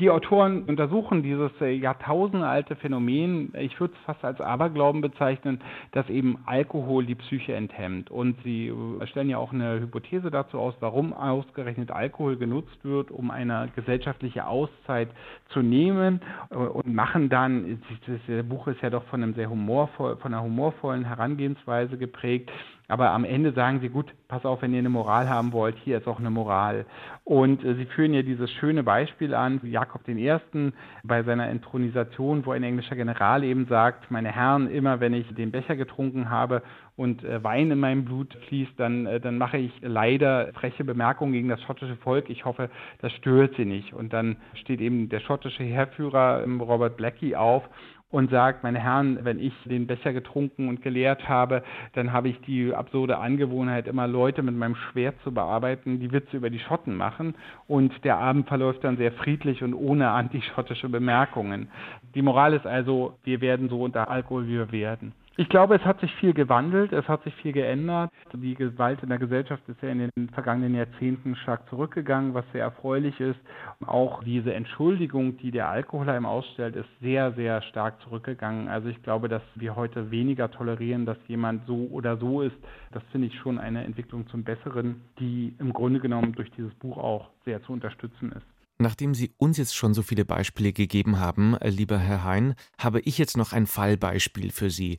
Die 0.00 0.10
Autoren 0.10 0.64
untersuchen 0.64 1.22
dieses 1.22 1.52
äh, 1.60 1.72
jahrtausendealte 1.72 2.74
Phänomen, 2.74 3.52
ich 3.56 3.78
würde 3.78 3.94
es 3.94 4.04
fast 4.04 4.24
als 4.24 4.40
Aberglauben 4.40 5.00
bezeichnen, 5.00 5.60
dass 5.92 6.08
eben 6.08 6.38
Alkohol 6.46 7.06
die 7.06 7.14
Psyche 7.14 7.54
enthemmt. 7.54 8.10
Und 8.10 8.36
sie 8.42 8.68
äh, 8.68 9.06
stellen 9.06 9.30
ja 9.30 9.38
auch 9.38 9.52
eine 9.52 9.78
Hypothese 9.78 10.32
dazu 10.32 10.58
aus, 10.58 10.74
warum 10.80 11.12
ausgerechnet 11.12 11.92
Alkohol 11.92 12.36
genutzt 12.36 12.78
wird, 12.82 13.12
um 13.12 13.30
eine 13.30 13.68
gesellschaftliche 13.76 14.48
Auszeit 14.48 15.10
zu 15.50 15.60
nehmen 15.60 16.20
äh, 16.50 16.56
und 16.56 16.92
machen 16.92 17.28
dann, 17.28 17.80
das 18.06 18.46
Buch 18.46 18.66
ist 18.66 18.82
ja 18.82 18.90
doch 18.90 19.04
von 19.04 19.22
einem 19.22 19.34
sehr 19.34 19.48
humorvoll, 19.48 20.16
von 20.16 20.34
einer 20.34 20.42
humorvollen 20.42 21.04
Herangehensweise 21.04 21.98
geprägt, 21.98 22.50
aber 22.88 23.10
am 23.10 23.24
Ende 23.24 23.52
sagen 23.52 23.80
sie, 23.80 23.88
gut, 23.88 24.12
pass 24.28 24.44
auf, 24.44 24.60
wenn 24.60 24.72
ihr 24.74 24.80
eine 24.80 24.90
Moral 24.90 25.28
haben 25.28 25.52
wollt, 25.52 25.76
hier 25.84 25.98
ist 25.98 26.06
auch 26.06 26.18
eine 26.18 26.30
Moral. 26.30 26.84
Und 27.24 27.64
äh, 27.64 27.74
sie 27.76 27.86
führen 27.86 28.12
ja 28.12 28.22
dieses 28.22 28.50
schöne 28.52 28.82
Beispiel 28.82 29.34
an, 29.34 29.60
Jakob 29.62 30.06
I. 30.06 30.38
bei 31.02 31.22
seiner 31.22 31.50
Intronisation, 31.50 32.44
wo 32.44 32.52
ein 32.52 32.62
englischer 32.62 32.96
General 32.96 33.42
eben 33.42 33.66
sagt, 33.66 34.10
meine 34.10 34.30
Herren, 34.30 34.68
immer 34.68 35.00
wenn 35.00 35.14
ich 35.14 35.26
den 35.34 35.50
Becher 35.50 35.76
getrunken 35.76 36.28
habe 36.28 36.62
und 36.96 37.24
äh, 37.24 37.42
Wein 37.42 37.70
in 37.70 37.80
meinem 37.80 38.04
Blut 38.04 38.34
fließt, 38.48 38.72
dann, 38.76 39.06
äh, 39.06 39.18
dann 39.18 39.38
mache 39.38 39.56
ich 39.56 39.72
leider 39.80 40.52
freche 40.52 40.84
Bemerkungen 40.84 41.32
gegen 41.32 41.48
das 41.48 41.62
schottische 41.62 41.96
Volk. 41.96 42.28
Ich 42.28 42.44
hoffe, 42.44 42.68
das 43.00 43.12
stört 43.12 43.56
sie 43.56 43.64
nicht. 43.64 43.94
Und 43.94 44.12
dann 44.12 44.36
steht 44.54 44.80
eben 44.80 45.08
der 45.08 45.20
schottische 45.20 45.64
Heerführer 45.64 46.42
ähm, 46.44 46.60
Robert 46.60 46.98
Blackie 46.98 47.34
auf 47.34 47.64
und 48.14 48.30
sagt, 48.30 48.62
meine 48.62 48.78
Herren, 48.78 49.24
wenn 49.24 49.40
ich 49.40 49.52
den 49.64 49.88
Becher 49.88 50.12
getrunken 50.12 50.68
und 50.68 50.82
geleert 50.82 51.28
habe, 51.28 51.64
dann 51.94 52.12
habe 52.12 52.28
ich 52.28 52.40
die 52.42 52.72
absurde 52.72 53.18
Angewohnheit, 53.18 53.88
immer 53.88 54.06
Leute 54.06 54.44
mit 54.44 54.54
meinem 54.54 54.76
Schwert 54.76 55.16
zu 55.24 55.34
bearbeiten, 55.34 55.98
die 55.98 56.12
Witze 56.12 56.36
über 56.36 56.48
die 56.48 56.60
Schotten 56.60 56.96
machen 56.96 57.34
und 57.66 57.92
der 58.04 58.18
Abend 58.18 58.46
verläuft 58.46 58.84
dann 58.84 58.98
sehr 58.98 59.10
friedlich 59.10 59.64
und 59.64 59.74
ohne 59.74 60.10
antischottische 60.10 60.88
Bemerkungen. 60.88 61.68
Die 62.14 62.22
Moral 62.22 62.54
ist 62.54 62.68
also, 62.68 63.18
wir 63.24 63.40
werden 63.40 63.68
so 63.68 63.82
unter 63.82 64.08
Alkohol, 64.08 64.46
wie 64.46 64.58
wir 64.58 64.70
werden. 64.70 65.12
Ich 65.36 65.48
glaube, 65.48 65.74
es 65.74 65.84
hat 65.84 65.98
sich 66.00 66.14
viel 66.14 66.32
gewandelt, 66.32 66.92
es 66.92 67.08
hat 67.08 67.24
sich 67.24 67.34
viel 67.34 67.50
geändert. 67.50 68.08
Die 68.34 68.54
Gewalt 68.54 69.02
in 69.02 69.08
der 69.08 69.18
Gesellschaft 69.18 69.68
ist 69.68 69.82
ja 69.82 69.88
in 69.88 70.08
den 70.14 70.28
vergangenen 70.28 70.76
Jahrzehnten 70.76 71.34
stark 71.34 71.68
zurückgegangen, 71.68 72.34
was 72.34 72.44
sehr 72.52 72.62
erfreulich 72.62 73.18
ist. 73.18 73.40
Auch 73.84 74.22
diese 74.22 74.54
Entschuldigung, 74.54 75.36
die 75.38 75.50
der 75.50 75.68
Alkoholheim 75.68 76.24
ausstellt, 76.24 76.76
ist 76.76 76.88
sehr, 77.00 77.32
sehr 77.32 77.62
stark 77.62 78.00
zurückgegangen. 78.02 78.68
Also 78.68 78.88
ich 78.88 79.02
glaube, 79.02 79.28
dass 79.28 79.42
wir 79.56 79.74
heute 79.74 80.12
weniger 80.12 80.52
tolerieren, 80.52 81.04
dass 81.04 81.18
jemand 81.26 81.66
so 81.66 81.88
oder 81.90 82.16
so 82.16 82.42
ist. 82.42 82.56
Das 82.92 83.02
finde 83.10 83.26
ich 83.26 83.34
schon 83.40 83.58
eine 83.58 83.82
Entwicklung 83.82 84.28
zum 84.28 84.44
Besseren, 84.44 85.00
die 85.18 85.52
im 85.58 85.72
Grunde 85.72 85.98
genommen 85.98 86.34
durch 86.34 86.52
dieses 86.52 86.74
Buch 86.74 86.96
auch 86.96 87.30
sehr 87.44 87.60
zu 87.64 87.72
unterstützen 87.72 88.30
ist. 88.30 88.46
Nachdem 88.78 89.14
Sie 89.14 89.32
uns 89.36 89.56
jetzt 89.56 89.76
schon 89.76 89.94
so 89.94 90.02
viele 90.02 90.24
Beispiele 90.24 90.72
gegeben 90.72 91.18
haben, 91.18 91.54
äh, 91.56 91.70
lieber 91.70 91.98
Herr 91.98 92.24
Hein, 92.24 92.54
habe 92.78 93.00
ich 93.00 93.18
jetzt 93.18 93.36
noch 93.36 93.52
ein 93.52 93.66
Fallbeispiel 93.66 94.50
für 94.50 94.70
Sie. 94.70 94.98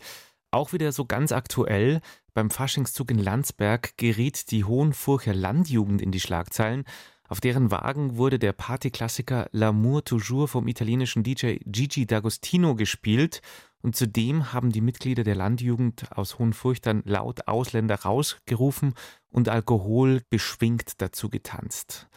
Auch 0.52 0.72
wieder 0.72 0.92
so 0.94 1.06
ganz 1.06 1.34
aktuell. 1.34 2.00
Beim 2.34 2.50
Faschingszug 2.50 3.12
in 3.12 3.20
Landsberg 3.20 3.98
geriet 3.98 4.52
die 4.52 4.64
Hohenfurcher 4.64 5.34
Landjugend 5.34 6.02
in 6.02 6.12
die 6.12 6.22
Schlagzeilen. 6.22 6.86
Auf 7.28 7.42
deren 7.42 7.72
Wagen 7.72 8.18
wurde 8.18 8.40
der 8.40 8.54
Partyklassiker 8.54 9.50
L'amour 9.52 10.04
toujours 10.06 10.52
vom 10.52 10.68
italienischen 10.68 11.24
DJ 11.24 11.58
Gigi 11.66 12.06
D'Agostino 12.06 12.76
gespielt. 12.76 13.42
Und 13.82 13.96
zudem 13.96 14.54
haben 14.54 14.72
die 14.72 14.82
Mitglieder 14.82 15.24
der 15.24 15.36
Landjugend 15.36 16.12
aus 16.12 16.40
Hohenfurch 16.40 16.82
dann 16.82 17.04
laut 17.06 17.48
Ausländer 17.48 17.96
rausgerufen 17.96 18.94
und 19.30 19.50
Alkohol 19.50 20.22
beschwingt 20.30 21.02
dazu 21.02 21.30
getanzt. 21.30 22.08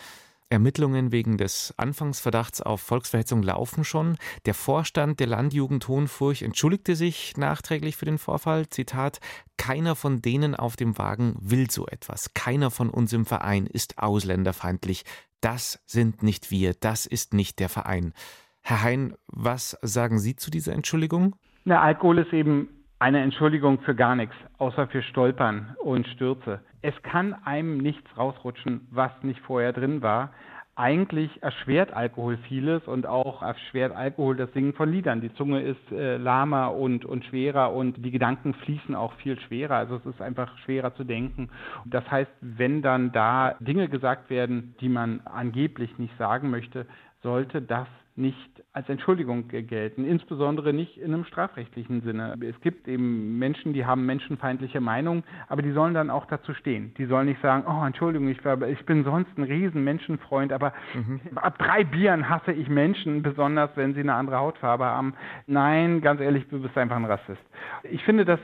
Ermittlungen 0.50 1.12
wegen 1.12 1.36
des 1.36 1.74
Anfangsverdachts 1.76 2.62
auf 2.62 2.80
Volksverhetzung 2.80 3.42
laufen 3.42 3.84
schon. 3.84 4.16
Der 4.46 4.54
Vorstand 4.54 5.20
der 5.20 5.26
Landjugend 5.26 5.86
Hohenfurch 5.88 6.42
entschuldigte 6.42 6.96
sich 6.96 7.36
nachträglich 7.36 7.96
für 7.96 8.06
den 8.06 8.18
Vorfall. 8.18 8.68
Zitat: 8.68 9.20
Keiner 9.58 9.94
von 9.94 10.22
denen 10.22 10.54
auf 10.54 10.76
dem 10.76 10.96
Wagen 10.96 11.36
will 11.40 11.70
so 11.70 11.86
etwas. 11.86 12.32
Keiner 12.32 12.70
von 12.70 12.88
uns 12.88 13.12
im 13.12 13.26
Verein 13.26 13.66
ist 13.66 13.98
ausländerfeindlich. 13.98 15.04
Das 15.40 15.80
sind 15.86 16.22
nicht 16.22 16.50
wir. 16.50 16.74
Das 16.74 17.06
ist 17.06 17.34
nicht 17.34 17.58
der 17.58 17.68
Verein. 17.68 18.14
Herr 18.62 18.82
Hein, 18.82 19.14
was 19.26 19.78
sagen 19.82 20.18
Sie 20.18 20.36
zu 20.36 20.50
dieser 20.50 20.72
Entschuldigung? 20.72 21.36
Na, 21.64 21.82
Alkohol 21.82 22.18
ist 22.18 22.32
eben 22.32 22.68
eine 22.98 23.20
Entschuldigung 23.20 23.78
für 23.80 23.94
gar 23.94 24.16
nichts, 24.16 24.34
außer 24.58 24.88
für 24.88 25.02
Stolpern 25.02 25.76
und 25.82 26.06
Stürze. 26.08 26.60
Es 26.82 26.94
kann 27.02 27.34
einem 27.44 27.78
nichts 27.78 28.08
rausrutschen, 28.16 28.88
was 28.90 29.12
nicht 29.22 29.40
vorher 29.40 29.72
drin 29.72 30.02
war. 30.02 30.32
Eigentlich 30.74 31.42
erschwert 31.42 31.92
Alkohol 31.92 32.36
vieles 32.48 32.86
und 32.86 33.04
auch 33.06 33.42
erschwert 33.42 33.94
Alkohol 33.94 34.36
das 34.36 34.52
Singen 34.52 34.74
von 34.74 34.90
Liedern. 34.90 35.20
Die 35.20 35.34
Zunge 35.34 35.60
ist 35.60 35.90
äh, 35.90 36.18
lahmer 36.18 36.72
und, 36.74 37.04
und 37.04 37.24
schwerer 37.24 37.72
und 37.72 38.04
die 38.04 38.12
Gedanken 38.12 38.54
fließen 38.54 38.94
auch 38.94 39.12
viel 39.14 39.40
schwerer. 39.40 39.74
Also 39.74 39.96
es 39.96 40.06
ist 40.06 40.22
einfach 40.22 40.56
schwerer 40.58 40.94
zu 40.94 41.02
denken. 41.02 41.50
Das 41.84 42.08
heißt, 42.08 42.30
wenn 42.40 42.82
dann 42.82 43.10
da 43.10 43.56
Dinge 43.58 43.88
gesagt 43.88 44.30
werden, 44.30 44.76
die 44.80 44.88
man 44.88 45.20
angeblich 45.24 45.98
nicht 45.98 46.16
sagen 46.16 46.50
möchte, 46.50 46.86
sollte 47.22 47.60
das 47.60 47.88
nicht 48.18 48.62
als 48.72 48.88
Entschuldigung 48.88 49.48
gelten, 49.48 50.04
insbesondere 50.04 50.72
nicht 50.72 50.98
in 50.98 51.14
einem 51.14 51.24
strafrechtlichen 51.24 52.02
Sinne. 52.02 52.36
Es 52.40 52.60
gibt 52.60 52.88
eben 52.88 53.38
Menschen, 53.38 53.72
die 53.72 53.86
haben 53.86 54.04
menschenfeindliche 54.06 54.80
Meinungen, 54.80 55.22
aber 55.48 55.62
die 55.62 55.72
sollen 55.72 55.94
dann 55.94 56.10
auch 56.10 56.26
dazu 56.26 56.52
stehen. 56.52 56.92
Die 56.98 57.06
sollen 57.06 57.26
nicht 57.26 57.40
sagen, 57.40 57.64
oh 57.68 57.86
Entschuldigung, 57.86 58.28
ich, 58.28 58.38
ich 58.44 58.86
bin 58.86 59.04
sonst 59.04 59.36
ein 59.38 59.44
riesen 59.44 59.84
Menschenfreund, 59.84 60.52
aber 60.52 60.72
mhm. 60.94 61.20
ab 61.36 61.58
drei 61.58 61.84
Bieren 61.84 62.28
hasse 62.28 62.52
ich 62.52 62.68
Menschen, 62.68 63.22
besonders 63.22 63.70
wenn 63.76 63.94
sie 63.94 64.00
eine 64.00 64.14
andere 64.14 64.38
Hautfarbe 64.38 64.84
haben. 64.84 65.14
Nein, 65.46 66.00
ganz 66.00 66.20
ehrlich, 66.20 66.46
du 66.48 66.60
bist 66.60 66.76
einfach 66.76 66.96
ein 66.96 67.04
Rassist. 67.04 67.42
Ich 67.84 68.02
finde 68.04 68.24
das 68.24 68.40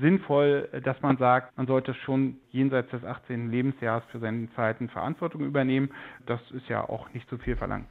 sinnvoll, 0.00 0.68
dass 0.84 1.00
man 1.00 1.16
sagt, 1.16 1.56
man 1.56 1.66
sollte 1.66 1.94
schon 1.94 2.36
jenseits 2.50 2.90
des 2.90 3.04
18. 3.04 3.50
Lebensjahres 3.50 4.04
für 4.12 4.18
sein 4.18 4.48
Verhalten 4.54 4.88
Verantwortung 4.88 5.42
übernehmen. 5.42 5.90
Das 6.26 6.40
ist 6.50 6.68
ja 6.68 6.86
auch 6.86 7.12
nicht 7.14 7.28
zu 7.30 7.38
viel 7.38 7.56
verlangt. 7.56 7.88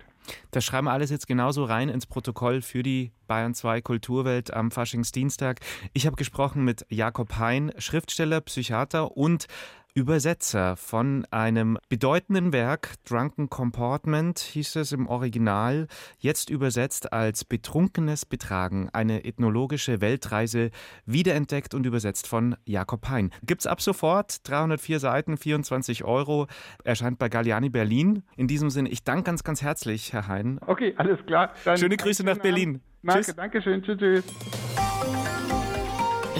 Das 0.51 0.63
schreiben 0.63 0.88
wir 0.88 0.92
alles 0.92 1.10
jetzt 1.10 1.27
genauso 1.27 1.65
rein 1.65 1.89
ins 1.89 2.06
Protokoll 2.06 2.62
für 2.62 2.84
die 2.84 3.12
Bayern 3.27 3.53
2 3.53 3.82
Kulturwelt 3.82 4.53
am 4.53 4.72
Faschingsdienstag. 4.72 5.60
Ich 5.94 6.06
habe 6.06 6.15
gesprochen 6.15 6.63
mit 6.63 6.86
Jakob 6.89 7.38
Hein, 7.38 7.72
Schriftsteller, 7.77 8.42
Psychiater 8.42 9.15
und 9.18 9.48
Übersetzer 9.95 10.75
von 10.75 11.23
einem 11.29 11.77
bedeutenden 11.88 12.51
Werk, 12.51 12.95
Drunken 13.07 13.47
Comportment 13.47 14.39
hieß 14.39 14.77
es 14.77 14.91
im 14.91 15.05
Original, 15.05 15.85
jetzt 16.17 16.50
übersetzt 16.50 17.13
als 17.13 17.45
Betrunkenes 17.45 18.25
Betragen, 18.25 18.89
eine 18.91 19.23
ethnologische 19.23 20.01
Weltreise, 20.01 20.71
wiederentdeckt 21.05 21.75
und 21.75 21.85
übersetzt 21.85 22.25
von 22.25 22.55
Jakob 22.65 23.07
Hein. 23.07 23.29
Gibt's 23.43 23.67
ab 23.67 23.81
sofort, 23.81 24.47
304 24.50 25.00
Seiten, 25.00 25.38
24 25.38 26.03
Euro, 26.03 26.47
erscheint 26.83 27.19
bei 27.19 27.29
Galliani 27.29 27.69
Berlin. 27.69 28.23
In 28.35 28.47
diesem 28.47 28.71
Sinne, 28.71 28.89
ich 28.89 29.03
danke 29.03 29.25
ganz, 29.25 29.43
ganz 29.43 29.62
herzlich, 29.62 30.12
Herr 30.12 30.27
Hein. 30.27 30.59
Okay, 30.65 30.95
alles 30.97 31.23
klar. 31.27 31.53
Dann 31.65 31.77
Schöne 31.77 31.97
Grüße 31.97 32.23
nach 32.23 32.39
Berlin. 32.39 32.81
Danke, 33.03 33.25
tschüss. 33.25 33.35
danke 33.35 33.62
schön. 33.62 33.83
Tschüss, 33.83 34.00
tschüss. 34.00 34.23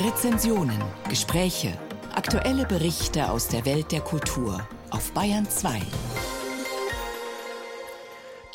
Rezensionen, 0.03 0.81
Gespräche 1.07 1.77
Aktuelle 2.15 2.67
Berichte 2.67 3.27
aus 3.32 3.48
der 3.48 3.65
Welt 3.65 3.91
der 3.91 4.01
Kultur 4.01 4.67
auf 4.91 5.12
Bayern 5.13 5.50
2. 5.50 5.82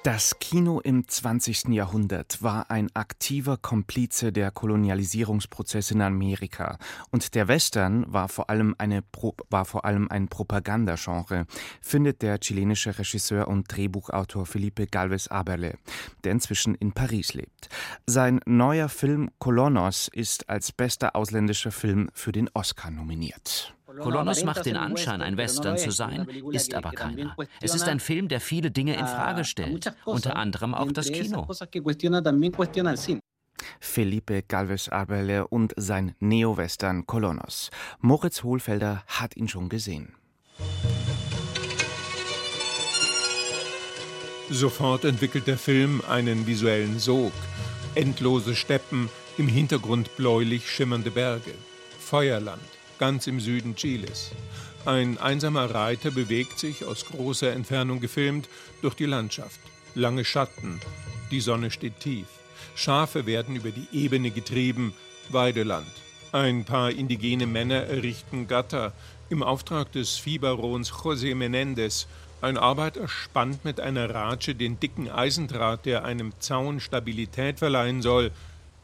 Das 0.04 0.38
Kino 0.38 0.78
im 0.78 1.08
20. 1.08 1.70
Jahrhundert 1.70 2.40
war 2.40 2.70
ein 2.70 2.88
aktiver 2.94 3.56
Komplize 3.56 4.32
der 4.32 4.52
Kolonialisierungsprozesse 4.52 5.94
in 5.94 6.02
Amerika 6.02 6.78
und 7.10 7.34
der 7.34 7.48
Western 7.48 8.10
war 8.12 8.28
vor 8.28 8.48
allem, 8.48 8.76
eine 8.78 9.02
Pro 9.02 9.34
war 9.50 9.64
vor 9.64 9.84
allem 9.84 10.08
ein 10.08 10.28
Propagandagenre, 10.28 11.46
findet 11.80 12.22
der 12.22 12.38
chilenische 12.38 12.96
Regisseur 12.96 13.48
und 13.48 13.64
Drehbuchautor 13.74 14.46
Felipe 14.46 14.86
Galvez 14.86 15.26
Aberle, 15.26 15.78
der 16.22 16.32
inzwischen 16.32 16.76
in 16.76 16.92
Paris 16.92 17.34
lebt. 17.34 17.68
Sein 18.06 18.40
neuer 18.46 18.88
Film 18.88 19.30
Colonos 19.40 20.08
ist 20.12 20.48
als 20.48 20.70
bester 20.70 21.16
ausländischer 21.16 21.72
Film 21.72 22.08
für 22.14 22.30
den 22.30 22.48
Oscar 22.54 22.92
nominiert. 22.92 23.74
Colonos 23.96 24.44
macht 24.44 24.66
den 24.66 24.76
Anschein, 24.76 25.22
ein 25.22 25.38
Western 25.38 25.78
zu 25.78 25.90
sein, 25.90 26.28
ist 26.52 26.74
aber 26.74 26.90
keiner. 26.90 27.34
Es 27.62 27.74
ist 27.74 27.88
ein 27.88 28.00
Film, 28.00 28.28
der 28.28 28.40
viele 28.40 28.70
Dinge 28.70 28.94
in 28.94 29.06
Frage 29.06 29.44
stellt, 29.44 29.92
unter 30.04 30.36
anderem 30.36 30.74
auch 30.74 30.92
das 30.92 31.10
Kino. 31.10 31.46
Felipe 33.80 34.42
Galvez 34.42 34.88
Arbele 34.88 35.48
und 35.48 35.72
sein 35.76 36.14
Neo-Western 36.20 37.06
Colonos. 37.06 37.70
Moritz 38.00 38.42
Hohlfelder 38.42 39.02
hat 39.06 39.36
ihn 39.36 39.48
schon 39.48 39.68
gesehen. 39.68 40.14
Sofort 44.50 45.04
entwickelt 45.04 45.46
der 45.46 45.58
Film 45.58 46.02
einen 46.08 46.46
visuellen 46.46 46.98
Sog. 46.98 47.32
Endlose 47.94 48.54
Steppen, 48.54 49.08
im 49.38 49.48
Hintergrund 49.48 50.16
bläulich 50.16 50.70
schimmernde 50.70 51.10
Berge. 51.10 51.54
Feuerland 51.98 52.77
ganz 52.98 53.26
im 53.26 53.40
Süden 53.40 53.76
Chiles. 53.76 54.30
Ein 54.84 55.18
einsamer 55.18 55.74
Reiter 55.74 56.10
bewegt 56.10 56.58
sich, 56.58 56.84
aus 56.84 57.04
großer 57.06 57.52
Entfernung 57.52 58.00
gefilmt, 58.00 58.48
durch 58.82 58.94
die 58.94 59.06
Landschaft. 59.06 59.60
Lange 59.94 60.24
Schatten, 60.24 60.80
die 61.30 61.40
Sonne 61.40 61.70
steht 61.70 62.00
tief. 62.00 62.26
Schafe 62.74 63.26
werden 63.26 63.56
über 63.56 63.70
die 63.70 63.88
Ebene 63.92 64.30
getrieben, 64.30 64.94
Weideland. 65.30 65.90
Ein 66.32 66.64
paar 66.64 66.90
indigene 66.90 67.46
Männer 67.46 67.84
errichten 67.84 68.46
Gatter 68.48 68.92
im 69.30 69.42
Auftrag 69.42 69.92
des 69.92 70.16
Viehbarons 70.16 70.92
José 70.92 71.34
Menendez. 71.34 72.06
Ein 72.40 72.56
Arbeiter 72.56 73.08
spannt 73.08 73.64
mit 73.64 73.80
einer 73.80 74.14
Ratsche 74.14 74.54
den 74.54 74.78
dicken 74.78 75.10
Eisendraht, 75.10 75.86
der 75.86 76.04
einem 76.04 76.32
Zaun 76.38 76.80
Stabilität 76.80 77.58
verleihen 77.58 78.00
soll. 78.00 78.30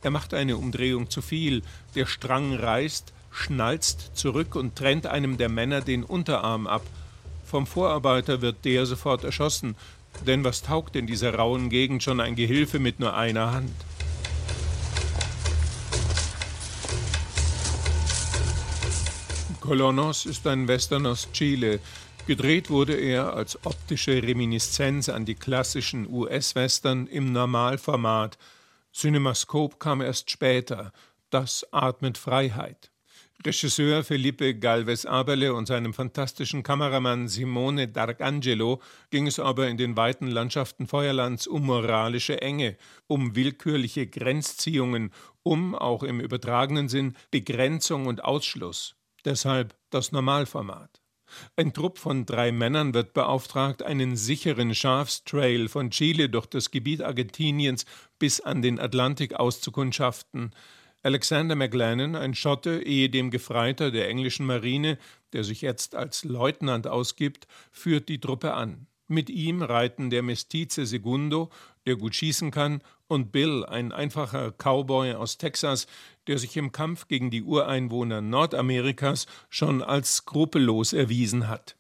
Er 0.02 0.11
macht 0.11 0.35
eine 0.35 0.56
Umdrehung 0.56 1.09
zu 1.09 1.23
viel. 1.23 1.62
Der 1.94 2.06
Strang 2.06 2.54
reißt, 2.54 3.12
schnalzt 3.35 4.12
zurück 4.14 4.55
und 4.55 4.76
trennt 4.76 5.07
einem 5.07 5.37
der 5.37 5.49
Männer 5.49 5.81
den 5.81 6.05
Unterarm 6.05 6.67
ab. 6.67 6.83
Vom 7.45 7.67
Vorarbeiter 7.67 8.41
wird 8.41 8.64
der 8.64 8.87
sofort 8.87 9.25
erschossen, 9.25 9.75
denn 10.26 10.45
was 10.45 10.62
taugt 10.62 10.97
in 10.97 11.07
dieser 11.07 11.35
rauen 11.35 11.69
Gegend 11.69 12.03
schon 12.03 12.21
ein 12.21 12.37
Gehilfe 12.37 12.79
mit 12.79 13.00
nur 13.00 13.14
einer 13.14 13.53
Hand? 13.53 13.73
Colonos 19.61 20.25
ist 20.25 20.47
ein 20.47 20.69
Western 20.69 21.07
aus 21.07 21.29
Chile. 21.33 21.81
Gedreht 22.26 22.71
wurde 22.71 22.95
er 22.95 23.35
als 23.35 23.59
optische 23.67 24.23
Reminiszenz 24.23 25.09
an 25.09 25.25
die 25.25 25.35
klassischen 25.35 26.09
US-Western 26.09 27.07
im 27.09 27.33
Normalformat– 27.33 28.38
Cinemascope 28.95 29.76
kam 29.79 30.00
erst 30.00 30.31
später. 30.31 30.93
Das 31.31 31.67
atmet 31.73 32.17
Freiheit. 32.17 32.93
Regisseur 33.47 34.03
Felipe 34.05 34.55
Galvez 34.55 35.05
Aberle 35.05 35.53
und 35.53 35.67
seinem 35.67 35.93
fantastischen 35.93 36.63
Kameramann 36.63 37.29
Simone 37.29 37.89
D'Arcangelo 37.89 38.81
ging 39.11 39.27
es 39.27 39.39
aber 39.39 39.69
in 39.69 39.77
den 39.77 39.99
weiten 39.99 40.29
Landschaften 40.29 40.87
Feuerlands 40.87 41.47
um 41.47 41.67
moralische 41.67 42.41
Enge, 42.41 42.79
um 43.07 43.37
willkürliche 43.37 44.07
Grenzziehungen, 44.07 45.11
um, 45.43 45.75
auch 45.75 46.03
im 46.05 46.21
übertragenen 46.21 46.89
Sinn, 46.89 47.17
Begrenzung 47.31 48.07
und 48.07 48.25
Ausschluss. 48.25 48.97
Deshalb 49.27 49.75
das 49.91 50.11
Normalformat. 50.11 51.03
Ein 51.57 51.75
Trupp 51.75 51.99
von 51.99 52.25
drei 52.25 52.51
Männern 52.51 52.95
wird 52.95 53.13
beauftragt, 53.13 53.83
einen 53.83 54.17
sicheren 54.17 54.75
Schafstrail 54.75 55.69
von 55.69 55.91
Chile 55.91 56.31
durch 56.31 56.47
das 56.47 56.71
Gebiet 56.71 57.03
Argentiniens 57.03 57.85
bis 58.19 58.41
an 58.41 58.63
den 58.63 58.81
Atlantik 58.81 59.35
auszukundschaften. 59.35 60.53
Alexander 61.05 61.55
McLennan, 61.55 62.17
ein 62.17 62.35
Schotte, 62.35 62.83
ehedem 62.83 63.31
Gefreiter 63.31 63.91
der 63.91 64.09
englischen 64.09 64.47
Marine, 64.47 64.97
der 65.35 65.45
sich 65.45 65.61
jetzt 65.61 65.95
als 65.95 66.25
Leutnant 66.25 66.87
ausgibt, 66.87 67.47
führt 67.71 68.09
die 68.09 68.21
Truppe 68.21 68.55
an. 68.55 68.87
Mit 69.07 69.29
ihm 69.29 69.61
reiten 69.61 70.09
der 70.09 70.23
Mestize 70.23 70.87
Segundo, 70.87 71.51
der 71.85 71.97
gut 71.97 72.15
schießen 72.15 72.51
kann, 72.51 72.81
und 73.07 73.33
Bill, 73.33 73.67
ein 73.67 73.93
einfacher 73.93 74.53
Cowboy 74.53 75.13
aus 75.13 75.37
Texas, 75.37 75.87
der 76.27 76.39
sich 76.39 76.57
im 76.57 76.73
Kampf 76.73 77.07
gegen 77.07 77.31
die 77.31 77.43
Ureinwohner 77.43 78.23
Nordamerikas 78.23 79.27
schon 79.51 79.83
als 79.83 80.17
skrupellos 80.17 80.95
erwiesen 80.95 81.49
hat. 81.49 81.77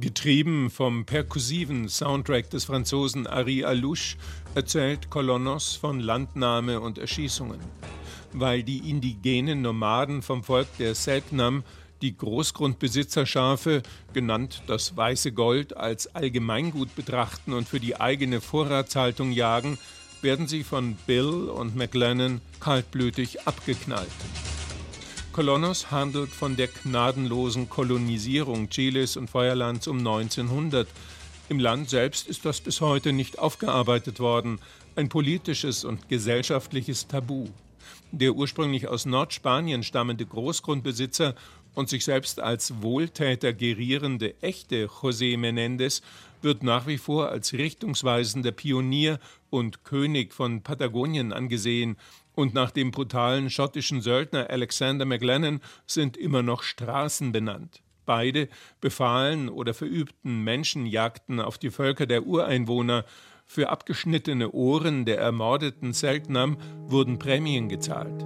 Getrieben 0.00 0.70
vom 0.70 1.04
perkussiven 1.04 1.86
Soundtrack 1.90 2.48
des 2.48 2.64
Franzosen 2.64 3.26
Ari 3.26 3.64
Alouche 3.64 4.16
erzählt 4.54 5.10
Colonos 5.10 5.74
von 5.74 6.00
Landnahme 6.00 6.80
und 6.80 6.96
Erschießungen. 6.96 7.60
Weil 8.32 8.62
die 8.62 8.88
indigenen 8.88 9.60
Nomaden 9.60 10.22
vom 10.22 10.42
Volk 10.42 10.68
der 10.78 10.94
Selknam 10.94 11.64
die 12.00 12.16
Großgrundbesitzerschafe, 12.16 13.82
genannt 14.14 14.62
das 14.66 14.96
weiße 14.96 15.32
Gold, 15.32 15.76
als 15.76 16.14
Allgemeingut 16.14 16.96
betrachten 16.96 17.52
und 17.52 17.68
für 17.68 17.78
die 17.78 18.00
eigene 18.00 18.40
Vorratshaltung 18.40 19.32
jagen, 19.32 19.76
werden 20.22 20.46
sie 20.46 20.64
von 20.64 20.96
Bill 21.06 21.50
und 21.50 21.76
McLennan 21.76 22.40
kaltblütig 22.58 23.46
abgeknallt. 23.46 24.08
Colonos 25.40 25.90
handelt 25.90 26.28
von 26.28 26.54
der 26.54 26.68
gnadenlosen 26.68 27.70
Kolonisierung 27.70 28.68
Chiles 28.68 29.16
und 29.16 29.30
Feuerlands 29.30 29.88
um 29.88 29.96
1900. 29.96 30.86
Im 31.48 31.58
Land 31.58 31.88
selbst 31.88 32.28
ist 32.28 32.44
das 32.44 32.60
bis 32.60 32.82
heute 32.82 33.14
nicht 33.14 33.38
aufgearbeitet 33.38 34.20
worden, 34.20 34.58
ein 34.96 35.08
politisches 35.08 35.86
und 35.86 36.10
gesellschaftliches 36.10 37.06
Tabu. 37.06 37.46
Der 38.12 38.34
ursprünglich 38.34 38.88
aus 38.88 39.06
Nordspanien 39.06 39.82
stammende 39.82 40.26
Großgrundbesitzer 40.26 41.34
und 41.74 41.88
sich 41.88 42.04
selbst 42.04 42.38
als 42.38 42.82
Wohltäter 42.82 43.54
gerierende 43.54 44.34
echte 44.42 44.88
José 44.88 45.38
Menéndez 45.38 46.02
wird 46.42 46.62
nach 46.62 46.86
wie 46.86 46.98
vor 46.98 47.30
als 47.30 47.54
richtungsweisender 47.54 48.52
Pionier 48.52 49.18
und 49.48 49.84
König 49.84 50.34
von 50.34 50.60
Patagonien 50.60 51.32
angesehen 51.32 51.96
und 52.40 52.54
nach 52.54 52.70
dem 52.70 52.90
brutalen 52.90 53.50
schottischen 53.50 54.00
Söldner 54.00 54.48
Alexander 54.48 55.04
McLennan 55.04 55.60
sind 55.86 56.16
immer 56.16 56.42
noch 56.42 56.62
Straßen 56.62 57.32
benannt. 57.32 57.82
Beide 58.06 58.48
befahlen 58.80 59.50
oder 59.50 59.74
verübten 59.74 60.42
Menschenjagden 60.42 61.38
auf 61.38 61.58
die 61.58 61.70
Völker 61.70 62.06
der 62.06 62.26
Ureinwohner. 62.26 63.04
Für 63.44 63.68
abgeschnittene 63.68 64.52
Ohren 64.52 65.04
der 65.04 65.18
ermordeten 65.18 65.92
Selknam 65.92 66.56
wurden 66.86 67.18
Prämien 67.18 67.68
gezahlt. 67.68 68.24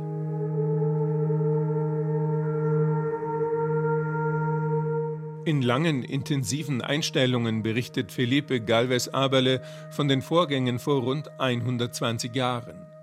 In 5.45 5.61
langen, 5.61 6.05
intensiven 6.05 6.81
Einstellungen 6.81 7.63
berichtet 7.63 8.13
Felipe 8.13 8.61
Galvez 8.61 9.09
Aberle 9.09 9.61
von 9.91 10.07
den 10.09 10.23
Vorgängen 10.23 10.79
vor 10.79 11.03
rund 11.03 11.29
120 11.41 12.35
Jahren. 12.35 12.94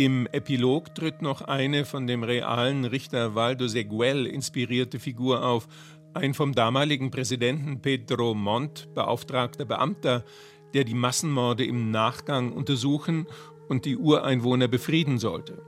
Im 0.00 0.26
Epilog 0.32 0.94
tritt 0.94 1.20
noch 1.20 1.42
eine 1.42 1.84
von 1.84 2.06
dem 2.06 2.24
realen 2.24 2.86
Richter 2.86 3.34
Valdo 3.34 3.68
Seguel 3.68 4.24
inspirierte 4.24 4.98
Figur 4.98 5.44
auf, 5.44 5.68
ein 6.14 6.32
vom 6.32 6.54
damaligen 6.54 7.10
Präsidenten 7.10 7.82
Pedro 7.82 8.32
Montt 8.32 8.88
beauftragter 8.94 9.66
Beamter, 9.66 10.24
der 10.72 10.84
die 10.84 10.94
Massenmorde 10.94 11.66
im 11.66 11.90
Nachgang 11.90 12.50
untersuchen 12.50 13.26
und 13.68 13.84
die 13.84 13.98
Ureinwohner 13.98 14.68
befrieden 14.68 15.18
sollte. 15.18 15.60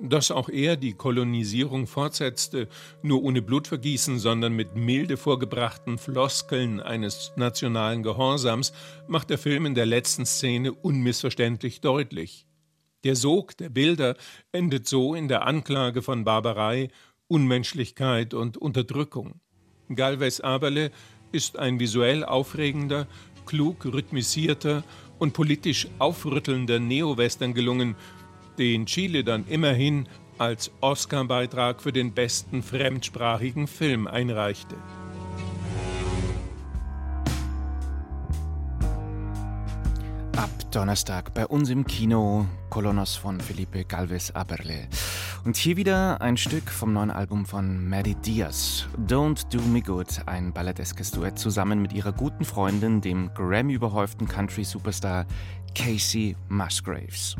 Dass 0.00 0.30
auch 0.30 0.48
er 0.48 0.76
die 0.76 0.92
Kolonisierung 0.92 1.88
fortsetzte, 1.88 2.68
nur 3.02 3.24
ohne 3.24 3.42
Blutvergießen, 3.42 4.20
sondern 4.20 4.52
mit 4.52 4.76
milde 4.76 5.16
vorgebrachten 5.16 5.98
Floskeln 5.98 6.78
eines 6.78 7.32
nationalen 7.34 8.04
Gehorsams, 8.04 8.72
macht 9.08 9.28
der 9.30 9.38
Film 9.38 9.66
in 9.66 9.74
der 9.74 9.86
letzten 9.86 10.24
Szene 10.24 10.72
unmissverständlich 10.72 11.80
deutlich. 11.80 12.46
Der 13.04 13.16
Sog 13.16 13.56
der 13.56 13.68
Bilder 13.68 14.16
endet 14.52 14.86
so 14.86 15.14
in 15.14 15.26
der 15.26 15.44
Anklage 15.44 16.02
von 16.02 16.24
Barbarei, 16.24 16.88
Unmenschlichkeit 17.26 18.32
und 18.32 18.56
Unterdrückung. 18.56 19.40
Galvez 19.92 20.38
Aberle 20.38 20.92
ist 21.32 21.58
ein 21.58 21.80
visuell 21.80 22.24
aufregender, 22.24 23.08
klug 23.44 23.84
rhythmisierter 23.84 24.84
und 25.18 25.32
politisch 25.32 25.88
aufrüttelnder 25.98 26.78
Neo-Western 26.78 27.54
gelungen, 27.54 27.96
den 28.58 28.86
Chile 28.86 29.24
dann 29.24 29.46
immerhin 29.48 30.06
als 30.38 30.70
Oscar-Beitrag 30.80 31.82
für 31.82 31.92
den 31.92 32.12
besten 32.12 32.62
fremdsprachigen 32.62 33.66
Film 33.66 34.06
einreichte. 34.06 34.76
Donnerstag 40.72 41.34
bei 41.34 41.46
uns 41.46 41.68
im 41.68 41.86
Kino 41.86 42.46
Colonos 42.70 43.14
von 43.14 43.38
Felipe 43.40 43.84
Galvez 43.84 44.30
Aberle. 44.30 44.88
Und 45.44 45.56
hier 45.56 45.76
wieder 45.76 46.22
ein 46.22 46.38
Stück 46.38 46.70
vom 46.70 46.94
neuen 46.94 47.10
Album 47.10 47.44
von 47.44 47.86
Maddie 47.88 48.14
Diaz. 48.14 48.86
Don't 49.06 49.46
Do 49.50 49.60
Me 49.68 49.82
Good, 49.82 50.22
ein 50.24 50.50
balladeskes 50.54 51.10
Duett 51.10 51.38
zusammen 51.38 51.82
mit 51.82 51.92
ihrer 51.92 52.12
guten 52.12 52.46
Freundin, 52.46 53.02
dem 53.02 53.34
Grammy-überhäuften 53.34 54.26
Country-Superstar 54.26 55.26
Casey 55.74 56.36
Musgraves. 56.48 57.36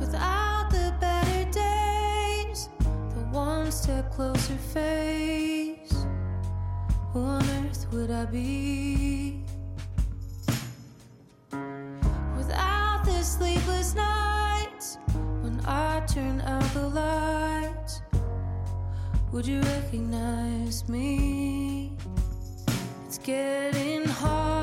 Without 0.00 0.70
the 0.70 0.90
better 1.00 1.44
days, 1.52 2.70
the 3.14 3.36
one 3.36 3.70
step 3.70 4.10
closer 4.10 4.56
face, 4.72 6.06
who 7.12 7.20
on 7.20 7.42
earth 7.42 7.86
would 7.92 8.10
I 8.10 8.24
be? 8.24 9.41
Would 19.32 19.46
you 19.46 19.62
recognize 19.62 20.86
me? 20.90 21.90
It's 23.06 23.16
getting 23.16 24.04
harder 24.04 24.61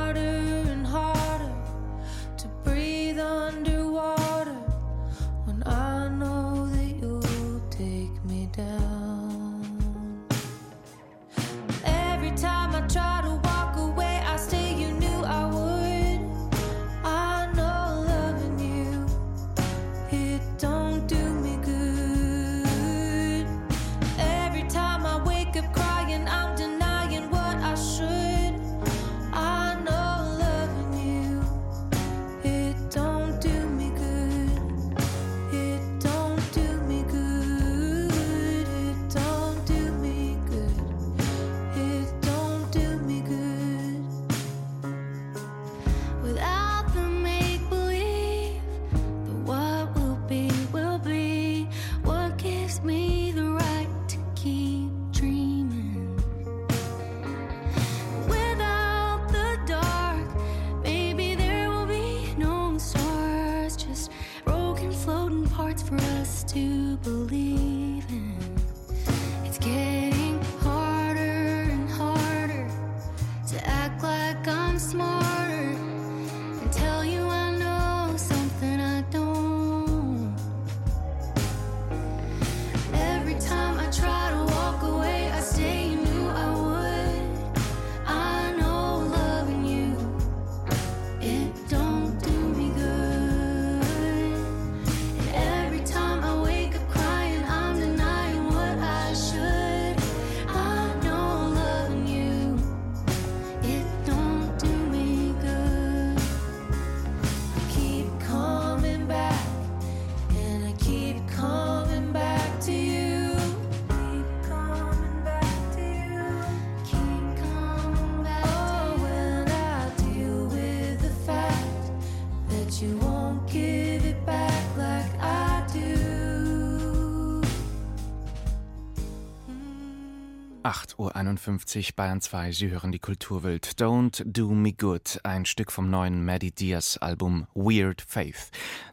8.51 131.50 131.78
Uhr 131.78 131.96
Bayern 131.96 132.22
2, 132.22 132.52
Sie 132.52 132.70
hören 132.70 132.92
die 132.92 133.00
Kulturwelt. 133.00 133.72
Don't 133.80 134.22
Do 134.24 134.50
Me 134.50 134.72
Good, 134.72 135.20
ein 135.24 135.46
Stück 135.46 135.72
vom 135.72 135.90
neuen 135.90 136.24
Maddie 136.24 136.52
Diaz 136.52 136.98
Album 136.98 137.48
Weird 137.56 138.02
Faith. 138.02 138.52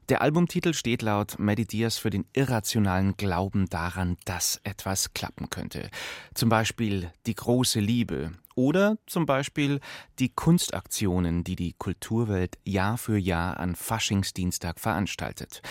Der 0.09 0.23
Albumtitel 0.23 0.73
steht 0.73 1.03
laut 1.03 1.39
Maddie 1.39 1.67
Diaz 1.67 1.99
für 1.99 2.09
den 2.09 2.25
irrationalen 2.33 3.17
Glauben 3.19 3.67
daran, 3.69 4.17
dass 4.25 4.61
etwas 4.65 5.13
klappen 5.13 5.51
könnte. 5.51 5.91
Zum 6.35 6.49
Beispiel 6.49 7.11
die 7.27 7.35
große 7.35 7.81
Liebe 7.81 8.33
oder 8.57 8.99
zum 9.07 9.27
Beispiel 9.27 9.81
die 10.19 10.31
Kunstaktionen, 10.31 11.45
die 11.45 11.55
die 11.55 11.75
Kulturwelt 11.79 12.59
Jahr 12.65 12.99
für 12.99 13.17
Jahr 13.17 13.61
an 13.61 13.77
Faschingsdienstag 13.77 14.81
veranstaltet. 14.81 15.63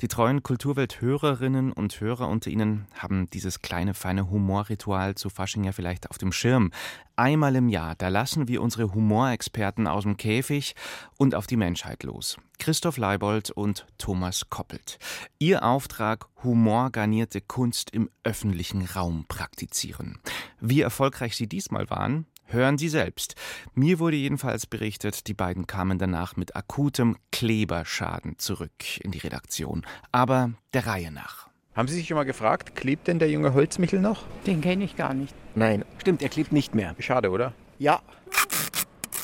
Die 0.00 0.08
treuen 0.08 0.42
Kulturwelt-Hörerinnen 0.42 1.72
und 1.72 2.00
Hörer 2.00 2.28
unter 2.28 2.50
Ihnen 2.50 2.86
haben 2.96 3.28
dieses 3.30 3.62
kleine, 3.62 3.94
feine 3.94 4.30
Humorritual 4.30 5.16
zu 5.16 5.30
Fasching 5.30 5.64
ja 5.64 5.72
vielleicht 5.72 6.10
auf 6.10 6.18
dem 6.18 6.30
Schirm. 6.30 6.70
Einmal 7.16 7.56
im 7.56 7.68
Jahr, 7.68 7.94
da 7.94 8.08
lassen 8.08 8.48
wir 8.48 8.60
unsere 8.60 8.92
Humorexperten 8.92 9.86
aus 9.86 10.02
dem 10.02 10.16
Käfig 10.16 10.74
und 11.16 11.34
auf 11.34 11.46
die 11.46 11.56
Menschheit 11.56 12.02
los. 12.02 12.36
Christoph 12.58 12.96
Leibold 12.96 13.50
und 13.50 13.86
Thomas 13.98 14.50
Koppelt. 14.50 14.98
Ihr 15.38 15.64
Auftrag, 15.64 16.26
humorgarnierte 16.42 17.40
Kunst 17.40 17.90
im 17.90 18.10
öffentlichen 18.24 18.84
Raum 18.84 19.26
praktizieren. 19.28 20.18
Wie 20.60 20.80
erfolgreich 20.80 21.36
Sie 21.36 21.46
diesmal 21.46 21.88
waren, 21.88 22.26
Hören 22.46 22.78
Sie 22.78 22.88
selbst. 22.88 23.34
Mir 23.74 23.98
wurde 23.98 24.16
jedenfalls 24.16 24.66
berichtet, 24.66 25.26
die 25.26 25.34
beiden 25.34 25.66
kamen 25.66 25.98
danach 25.98 26.36
mit 26.36 26.54
akutem 26.54 27.16
Kleberschaden 27.32 28.38
zurück 28.38 29.00
in 29.00 29.10
die 29.10 29.18
Redaktion. 29.18 29.82
Aber 30.12 30.50
der 30.72 30.86
Reihe 30.86 31.10
nach. 31.10 31.48
Haben 31.74 31.88
Sie 31.88 31.94
sich 31.94 32.06
schon 32.06 32.16
mal 32.16 32.24
gefragt, 32.24 32.76
klebt 32.76 33.08
denn 33.08 33.18
der 33.18 33.30
junge 33.30 33.52
Holzmichel 33.54 34.00
noch? 34.00 34.24
Den 34.46 34.60
kenne 34.60 34.84
ich 34.84 34.94
gar 34.94 35.14
nicht. 35.14 35.34
Nein. 35.56 35.84
Stimmt, 35.98 36.22
er 36.22 36.28
klebt 36.28 36.52
nicht 36.52 36.74
mehr. 36.74 36.94
Schade, 37.00 37.30
oder? 37.30 37.52
Ja. 37.78 38.00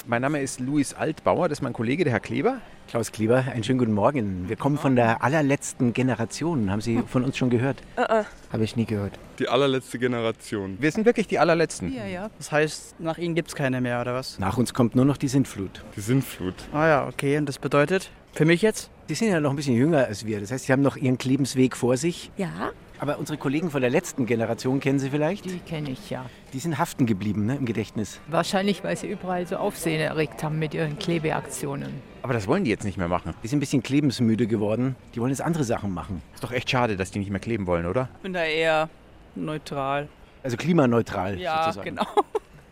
Mein 0.06 0.22
Name 0.22 0.40
ist 0.40 0.58
Luis 0.58 0.94
Altbauer, 0.94 1.48
das 1.48 1.58
ist 1.58 1.62
mein 1.62 1.72
Kollege, 1.72 2.02
der 2.02 2.14
Herr 2.14 2.20
Kleber. 2.20 2.60
Klaus 2.90 3.12
Kleber, 3.12 3.44
einen 3.54 3.62
schönen 3.62 3.78
guten 3.78 3.92
Morgen. 3.92 4.48
Wir 4.48 4.56
kommen 4.56 4.76
von 4.76 4.96
der 4.96 5.22
allerletzten 5.22 5.92
Generation. 5.92 6.72
Haben 6.72 6.80
Sie 6.80 7.04
von 7.06 7.22
uns 7.22 7.36
schon 7.36 7.48
gehört? 7.48 7.80
Uh 7.96 8.00
-uh. 8.00 8.24
Habe 8.52 8.64
ich 8.64 8.74
nie 8.74 8.84
gehört. 8.84 9.16
Die 9.38 9.48
allerletzte 9.48 10.00
Generation. 10.00 10.76
Wir 10.80 10.90
sind 10.90 11.06
wirklich 11.06 11.28
die 11.28 11.38
allerletzten. 11.38 11.94
Ja, 11.94 12.04
ja. 12.06 12.30
Das 12.38 12.50
heißt, 12.50 12.98
nach 12.98 13.16
Ihnen 13.16 13.36
gibt 13.36 13.46
es 13.46 13.54
keine 13.54 13.80
mehr, 13.80 14.00
oder 14.00 14.14
was? 14.14 14.40
Nach 14.40 14.58
uns 14.58 14.74
kommt 14.74 14.96
nur 14.96 15.04
noch 15.04 15.18
die 15.18 15.28
Sintflut. 15.28 15.84
Die 15.94 16.00
Sintflut. 16.00 16.56
Ah 16.72 16.88
ja, 16.88 17.06
okay. 17.06 17.38
Und 17.38 17.46
das 17.46 17.60
bedeutet, 17.60 18.10
für 18.32 18.44
mich 18.44 18.60
jetzt? 18.60 18.90
Sie 19.06 19.14
sind 19.14 19.28
ja 19.28 19.38
noch 19.38 19.50
ein 19.50 19.56
bisschen 19.56 19.76
jünger 19.76 20.06
als 20.06 20.26
wir. 20.26 20.40
Das 20.40 20.50
heißt, 20.50 20.64
Sie 20.64 20.72
haben 20.72 20.82
noch 20.82 20.96
Ihren 20.96 21.16
Klebensweg 21.16 21.76
vor 21.76 21.96
sich. 21.96 22.32
Ja. 22.36 22.72
Aber 23.00 23.18
unsere 23.18 23.38
Kollegen 23.38 23.70
von 23.70 23.80
der 23.80 23.88
letzten 23.88 24.26
Generation 24.26 24.78
kennen 24.78 24.98
Sie 24.98 25.08
vielleicht? 25.08 25.46
Die 25.46 25.58
kenne 25.60 25.90
ich, 25.90 26.10
ja. 26.10 26.26
Die 26.52 26.58
sind 26.58 26.78
haften 26.78 27.06
geblieben 27.06 27.46
ne, 27.46 27.56
im 27.56 27.64
Gedächtnis. 27.64 28.20
Wahrscheinlich, 28.28 28.84
weil 28.84 28.94
sie 28.94 29.08
überall 29.08 29.46
so 29.46 29.56
Aufsehen 29.56 30.02
erregt 30.02 30.42
haben 30.42 30.58
mit 30.58 30.74
ihren 30.74 30.98
Klebeaktionen. 30.98 32.02
Aber 32.22 32.34
das 32.34 32.46
wollen 32.46 32.64
die 32.64 32.70
jetzt 32.70 32.84
nicht 32.84 32.98
mehr 32.98 33.08
machen. 33.08 33.32
Die 33.42 33.48
sind 33.48 33.56
ein 33.56 33.60
bisschen 33.60 33.82
klebensmüde 33.82 34.46
geworden. 34.46 34.96
Die 35.14 35.20
wollen 35.20 35.30
jetzt 35.30 35.40
andere 35.40 35.64
Sachen 35.64 35.94
machen. 35.94 36.20
Ist 36.34 36.44
doch 36.44 36.52
echt 36.52 36.68
schade, 36.68 36.98
dass 36.98 37.10
die 37.10 37.20
nicht 37.20 37.30
mehr 37.30 37.40
kleben 37.40 37.66
wollen, 37.66 37.86
oder? 37.86 38.10
Ich 38.16 38.22
bin 38.22 38.34
da 38.34 38.44
eher 38.44 38.90
neutral. 39.34 40.08
Also 40.42 40.58
klimaneutral 40.58 41.40
ja, 41.40 41.64
sozusagen. 41.64 41.96
genau. 41.96 42.06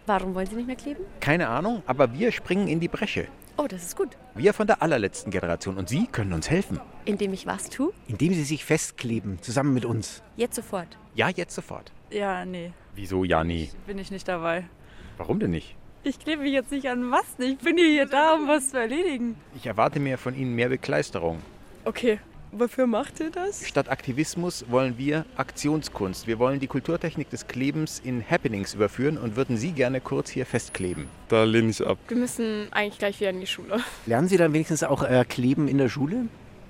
Warum 0.05 0.35
wollen 0.35 0.47
Sie 0.47 0.57
nicht 0.57 0.67
mehr 0.67 0.77
kleben? 0.77 1.05
Keine 1.21 1.49
Ahnung, 1.49 1.83
aber 1.87 2.13
wir 2.13 2.33
springen 2.33 2.69
in 2.69 2.81
die 2.81 2.89
Bresche. 2.89 3.29
Oh, 3.61 3.67
das 3.67 3.83
ist 3.83 3.97
gut. 3.97 4.17
Wir 4.37 4.55
von 4.55 4.69
der 4.69 4.83
allerletzten 4.83 5.33
Generation 5.33 5.79
und 5.79 5.89
Sie 5.89 6.07
können 6.07 6.33
uns 6.33 6.49
helfen. 6.49 6.81
Indem 7.05 7.33
ich 7.33 7.45
was 7.45 7.69
tue? 7.69 7.93
Indem 8.07 8.33
Sie 8.33 8.45
sich 8.45 8.65
festkleben, 8.65 9.43
zusammen 9.43 9.75
mit 9.75 9.85
uns. 9.85 10.23
Jetzt 10.37 10.55
sofort. 10.55 10.97
Ja, 11.17 11.29
jetzt 11.29 11.57
sofort. 11.57 11.91
Ja, 12.11 12.45
nee. 12.45 12.73
Wieso 12.95 13.25
ja 13.25 13.43
nie? 13.43 13.69
Bin 13.85 13.99
ich 13.99 14.13
nicht 14.13 14.29
dabei. 14.29 14.65
Warum 15.17 15.41
denn 15.41 15.51
nicht? 15.51 15.75
Ich 16.05 16.21
klebe 16.21 16.43
mich 16.43 16.53
jetzt 16.53 16.71
nicht 16.71 16.89
an 16.89 17.11
was. 17.11 17.25
Ich 17.39 17.59
bin 17.59 17.77
hier 17.77 18.07
da, 18.07 18.35
um 18.35 18.47
was 18.47 18.71
zu 18.71 18.79
erledigen. 18.79 19.35
Ich 19.57 19.67
erwarte 19.67 19.99
mir 19.99 20.19
von 20.19 20.37
Ihnen 20.37 20.55
mehr 20.55 20.69
Begeisterung. 20.69 21.43
Okay. 21.85 22.21
Wofür 22.53 22.87
macht 22.87 23.21
ihr 23.21 23.31
das? 23.31 23.69
Statt 23.69 23.91
Aktivismus 23.91 24.65
wollen 24.71 24.97
wir 24.97 25.27
Aktionskunst. 25.37 26.27
Wir 26.27 26.39
wollen 26.39 26.61
die 26.61 26.67
Kulturtechnik 26.67 27.29
des 27.29 27.47
Klebens 27.47 28.01
in 28.03 28.25
Happenings 28.29 28.73
überführen 28.73 29.19
und 29.19 29.37
würden 29.37 29.59
Sie 29.59 29.73
gerne 29.73 30.01
kurz 30.01 30.31
hier 30.31 30.47
festkleben. 30.47 31.09
Da 31.29 31.45
lehne 31.45 31.69
ich 31.69 31.87
ab. 31.87 31.99
Wir 32.09 32.17
müssen 32.17 32.69
eigentlich 32.71 32.99
gleich 32.99 33.21
wieder 33.21 33.31
in 33.31 33.41
die 33.41 33.47
Schule. 33.47 33.81
Lernen 34.07 34.29
Sie 34.29 34.39
dann 34.39 34.55
wenigstens 34.55 34.83
auch 34.83 35.03
äh, 35.03 35.25
Kleben 35.29 35.69
in 35.69 35.77
der 35.77 35.91
Schule? 35.91 36.27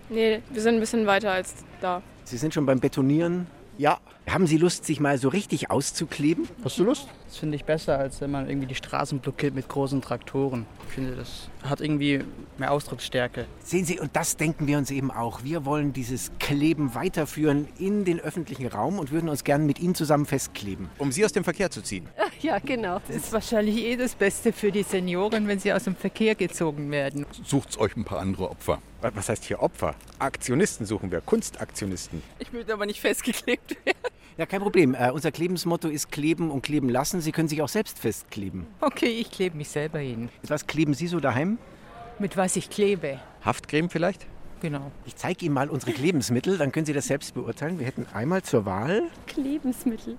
Nee, 0.09 0.41
wir 0.51 0.62
sind 0.62 0.75
ein 0.75 0.81
bisschen 0.81 1.07
weiter 1.07 1.31
als 1.31 1.55
da. 1.81 2.03
Sie 2.25 2.38
sind 2.38 2.55
schon 2.55 2.67
beim 2.67 2.81
Betonieren? 2.81 3.47
Ja. 3.77 3.99
Haben 4.29 4.47
Sie 4.47 4.59
Lust, 4.59 4.85
sich 4.85 5.01
mal 5.01 5.17
so 5.17 5.29
richtig 5.29 5.71
auszukleben? 5.71 6.49
Hast 6.62 6.79
du 6.79 6.85
Lust? 6.85 7.09
Das 7.27 7.38
finde 7.38 7.57
ich 7.57 7.64
besser, 7.64 7.99
als 7.99 8.21
wenn 8.21 8.31
man 8.31 8.49
irgendwie 8.49 8.67
die 8.67 8.75
Straßen 8.75 9.21
blockiert 9.21 9.55
mit 9.55 9.69
großen 9.69 10.03
Traktoren. 10.03 10.67
Ich 10.88 10.95
finde, 10.95 11.17
das 11.17 11.49
hat 11.62 11.81
irgendwie 11.81 12.25
mehr 12.59 12.73
Ausdrucksstärke. 12.73 13.47
Sehen 13.62 13.85
Sie, 13.85 13.99
und 13.99 14.14
das 14.14 14.37
denken 14.37 14.67
wir 14.67 14.79
uns 14.79 14.91
eben 14.91 15.11
auch. 15.11 15.45
Wir 15.45 15.64
wollen 15.64 15.93
dieses 15.93 16.31
Kleben 16.38 16.95
weiterführen 16.95 17.69
in 17.79 18.05
den 18.05 18.21
öffentlichen 18.21 18.67
Raum 18.67 18.99
und 18.99 19.11
würden 19.11 19.29
uns 19.29 19.45
gerne 19.45 19.64
mit 19.64 19.79
Ihnen 19.79 19.95
zusammen 19.95 20.27
festkleben. 20.27 20.88
Um 20.99 21.11
Sie 21.11 21.25
aus 21.25 21.33
dem 21.33 21.45
Verkehr 21.45 21.71
zu 21.71 21.83
ziehen. 21.83 22.09
Ja, 22.41 22.59
genau. 22.61 23.01
Das 23.09 23.17
ist 23.17 23.33
wahrscheinlich 23.33 23.77
eh 23.79 23.97
das 23.97 24.14
Beste 24.14 24.53
für 24.53 24.71
die 24.71 24.85
Senioren, 24.85 25.49
wenn 25.49 25.59
sie 25.59 25.73
aus 25.73 25.85
dem 25.85 25.97
Verkehr 25.97 26.37
gezogen 26.37 26.91
werden. 26.91 27.27
Sucht 27.45 27.79
euch 27.79 27.97
ein 27.97 28.05
paar 28.05 28.21
andere 28.21 28.49
Opfer. 28.51 28.81
Was 29.01 29.29
heißt 29.29 29.45
hier 29.45 29.61
Opfer? 29.61 29.95
Aktionisten 30.19 30.87
suchen 30.87 31.11
wir, 31.11 31.21
Kunstaktionisten. 31.21 32.23
Ich 32.38 32.53
würde 32.53 32.73
aber 32.73 32.87
nicht 32.87 33.01
festgeklebt 33.01 33.77
werden. 33.85 33.98
Ja, 34.38 34.46
kein 34.46 34.61
Problem. 34.61 34.94
Äh, 34.94 35.11
unser 35.11 35.33
Klebensmotto 35.33 35.88
ist 35.88 36.12
kleben 36.12 36.53
und 36.53 36.62
kleben 36.62 36.88
lassen. 36.88 37.20
Sie 37.20 37.33
können 37.33 37.48
sich 37.48 37.61
auch 37.61 37.68
selbst 37.68 37.98
festkleben. 37.98 38.68
Okay, 38.81 39.09
ich 39.09 39.33
klebe 39.33 39.57
mich 39.57 39.68
selber 39.68 39.98
hin. 39.98 40.29
Was 40.46 40.68
kleben 40.68 40.94
Sie 40.94 41.09
so 41.09 41.18
daheim? 41.18 41.59
Mit 42.20 42.37
was 42.37 42.55
ich 42.55 42.70
klebe. 42.70 43.18
Haftcreme 43.44 43.90
vielleicht? 43.90 44.27
Genau. 44.61 44.92
Ich 45.07 45.16
zeige 45.16 45.44
Ihnen 45.44 45.55
mal 45.55 45.68
unsere 45.68 45.90
Klebensmittel, 45.92 46.57
dann 46.57 46.70
können 46.70 46.87
Sie 46.87 46.92
das 46.92 47.09
selbst 47.09 47.35
beurteilen. 47.35 47.81
Wir 47.81 47.87
hätten 47.87 48.07
einmal 48.14 48.42
zur 48.42 48.64
Wahl. 48.64 49.03
Klebensmittel. 49.27 50.18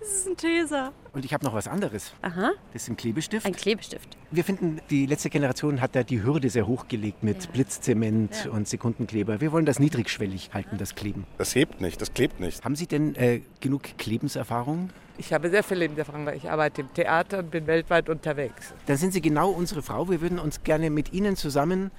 Das 0.00 0.08
ist 0.08 0.26
ein 0.28 0.36
Teser. 0.36 0.92
Und 1.12 1.24
ich 1.24 1.34
habe 1.34 1.44
noch 1.44 1.54
was 1.54 1.68
anderes. 1.68 2.12
Aha. 2.22 2.52
Das 2.72 2.82
ist 2.82 2.88
ein 2.88 2.96
Klebestift. 2.96 3.44
Ein 3.46 3.54
Klebestift. 3.54 4.16
Wir 4.30 4.44
finden, 4.44 4.80
die 4.90 5.06
letzte 5.06 5.30
Generation 5.30 5.80
hat 5.80 5.94
da 5.96 6.02
die 6.02 6.22
Hürde 6.22 6.50
sehr 6.50 6.66
hochgelegt 6.66 7.22
mit 7.22 7.44
Ja. 7.44 7.50
Blitzzement 7.50 8.44
Ja. 8.44 8.50
und 8.52 8.68
Sekundenkleber. 8.68 9.40
Wir 9.40 9.52
wollen 9.52 9.66
das 9.66 9.78
niedrigschwellig 9.78 10.50
halten, 10.54 10.78
das 10.78 10.94
Kleben. 10.94 11.26
Das 11.38 11.54
hebt 11.54 11.80
nicht, 11.80 12.00
das 12.00 12.14
klebt 12.14 12.40
nicht. 12.40 12.64
Haben 12.64 12.76
Sie 12.76 12.86
denn 12.86 13.14
äh, 13.16 13.40
genug 13.60 13.82
Klebenserfahrung? 13.98 14.90
Ich 15.18 15.32
habe 15.32 15.50
sehr 15.50 15.64
viel 15.64 15.78
Lebenserfahrung, 15.78 16.26
weil 16.26 16.36
ich 16.36 16.48
arbeite 16.48 16.82
im 16.82 16.94
Theater 16.94 17.40
und 17.40 17.50
bin 17.50 17.66
weltweit 17.66 18.08
unterwegs. 18.08 18.72
Dann 18.86 18.96
sind 18.96 19.12
Sie 19.12 19.20
genau 19.20 19.50
unsere 19.50 19.82
Frau. 19.82 20.08
Wir 20.08 20.20
würden 20.20 20.38
uns 20.38 20.62
gerne 20.62 20.90
mit 20.90 21.12
Ihnen 21.12 21.34
zusammen 21.36 21.90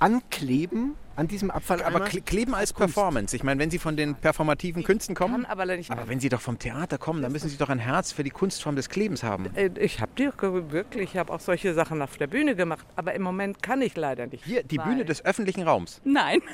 ankleben 0.00 0.94
an 1.18 1.28
diesem 1.28 1.50
Abfall. 1.50 1.82
Aber 1.82 2.04
kle- 2.06 2.22
kleben 2.22 2.54
als 2.54 2.72
Performance. 2.72 3.34
Ich 3.36 3.42
meine, 3.42 3.60
wenn 3.60 3.70
Sie 3.70 3.78
von 3.78 3.96
den 3.96 4.14
performativen 4.14 4.84
Künsten 4.84 5.14
kommen. 5.14 5.44
aber 5.44 5.66
nicht. 5.76 5.90
Aber 5.90 6.08
wenn 6.08 6.20
Sie 6.20 6.28
doch 6.28 6.40
vom 6.40 6.58
Theater 6.58 6.96
kommen, 6.96 7.20
dann 7.22 7.32
müssen 7.32 7.48
Sie 7.50 7.56
doch 7.58 7.68
ein 7.68 7.78
Herz 7.80 8.12
für 8.12 8.22
die 8.24 8.30
Kunstform 8.30 8.76
des 8.76 8.88
Klebens 8.88 9.22
haben. 9.22 9.46
Äh, 9.54 9.70
Ich 9.80 10.00
habe 10.00 10.12
die 10.16 10.30
wirklich, 10.72 11.10
ich 11.14 11.16
habe 11.18 11.32
auch 11.32 11.40
solche 11.40 11.74
Sachen 11.74 12.00
auf 12.02 12.16
der 12.16 12.28
Bühne 12.28 12.54
gemacht, 12.56 12.86
aber 12.96 13.14
im 13.14 13.22
Moment 13.22 13.62
kann 13.62 13.82
ich 13.82 13.96
leider 13.96 14.26
nicht. 14.26 14.44
Hier, 14.44 14.62
die 14.62 14.78
Bühne 14.78 15.04
des 15.04 15.24
öffentlichen 15.24 15.62
Raums. 15.64 16.00
Nein. 16.04 16.40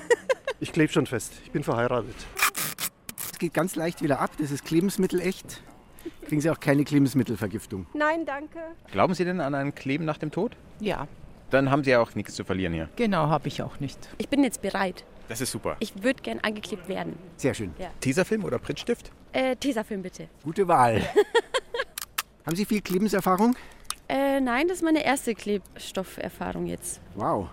Ich 0.61 0.73
klebe 0.73 0.91
schon 0.93 1.05
fest. 1.07 1.33
Ich 1.45 1.51
bin 1.51 1.63
verheiratet. 1.65 2.15
Es 3.33 3.39
geht 3.39 3.53
ganz 3.53 3.75
leicht 3.77 4.03
wieder 4.03 4.21
ab. 4.21 4.31
Das 4.39 4.51
ist 4.51 4.65
Klebensmittel 4.65 5.21
echt. 5.21 5.63
Kriegen 6.27 6.41
Sie 6.41 6.49
auch 6.49 6.61
keine 6.61 6.85
Klebensmittelvergiftung. 6.85 7.87
Nein, 7.93 8.25
danke. 8.25 8.59
Glauben 8.91 9.15
Sie 9.15 9.25
denn 9.25 9.41
an 9.41 9.55
ein 9.55 9.75
Kleben 9.75 10.05
nach 10.05 10.17
dem 10.17 10.31
Tod? 10.31 10.57
Ja, 10.81 11.07
Dann 11.55 11.71
haben 11.71 11.85
Sie 11.85 11.91
ja 11.91 12.01
auch 12.01 12.13
nichts 12.17 12.35
zu 12.35 12.43
verlieren 12.45 12.73
hier. 12.73 12.89
genau, 12.97 13.29
habe 13.29 13.47
ich 13.47 13.63
auch 13.63 13.79
nicht. 13.79 13.97
Ich 14.19 14.29
bin 14.29 14.43
jetzt 14.43 14.61
bereit. 14.61 15.05
Das 15.29 15.41
ist 15.41 15.53
super. 15.53 15.77
Ich 15.79 16.03
würde 16.03 16.21
gern 16.21 16.41
angeklebt 16.41 16.89
werden. 16.89 17.17
Sehr 17.37 17.55
schön. 17.55 17.73
Ja. 17.79 17.91
Tesafilm 18.01 18.45
oder 18.45 18.59
Prittstift? 18.59 19.13
Äh, 19.33 19.55
Tesafilm 19.55 20.03
bitte. 20.03 20.27
Gute 20.43 20.67
Wahl. 20.67 21.01
haben 22.45 22.57
Sie 22.57 22.65
viel 22.65 22.81
Klebenserfahrung? 22.81 23.55
Äh, 24.09 24.41
nein, 24.41 24.67
das 24.67 24.79
ist 24.79 24.83
meine 24.83 25.05
erste 25.05 25.35
Klebstofferfahrung 25.37 26.67
jetzt. 26.67 27.01
Wow. 27.15 27.49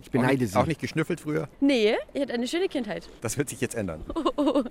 Ich 0.00 0.06
Auch 0.06 0.12
beneide 0.12 0.38
nicht, 0.44 0.52
Sie. 0.52 0.56
auch 0.58 0.66
nicht 0.66 0.80
geschnüffelt 0.80 1.20
früher? 1.20 1.48
Nee, 1.58 1.96
ich 2.14 2.22
hatte 2.22 2.32
eine 2.32 2.46
schöne 2.46 2.68
Kindheit. 2.68 3.08
Das 3.20 3.36
wird 3.36 3.48
sich 3.48 3.60
jetzt 3.60 3.74
ändern. 3.74 4.04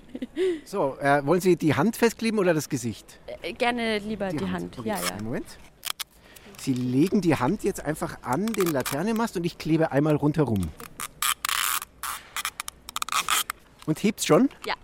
So, 0.64 0.96
äh, 1.00 1.26
wollen 1.26 1.40
Sie 1.42 1.56
die 1.56 1.74
Hand 1.74 1.96
festkleben 1.96 2.38
oder 2.38 2.54
das 2.54 2.68
Gesicht? 2.70 3.18
Äh, 3.42 3.52
gerne 3.52 3.98
lieber 3.98 4.28
die, 4.30 4.46
Hand. 4.48 4.78
Okay, 4.78 4.88
Ja, 4.88 4.94
ja. 4.94 5.10
Einen 5.16 5.24
Moment. 5.26 5.44
Sie 6.60 6.74
legen 6.74 7.22
die 7.22 7.36
Hand 7.36 7.64
jetzt 7.64 7.82
einfach 7.82 8.18
an 8.20 8.44
den 8.44 8.66
Laternenmast 8.66 9.34
und 9.34 9.44
ich 9.44 9.56
klebe 9.56 9.92
einmal 9.92 10.14
rundherum. 10.14 10.68
Und 13.86 14.02
hebt's 14.02 14.26
schon? 14.26 14.50
Ja. 14.66 14.74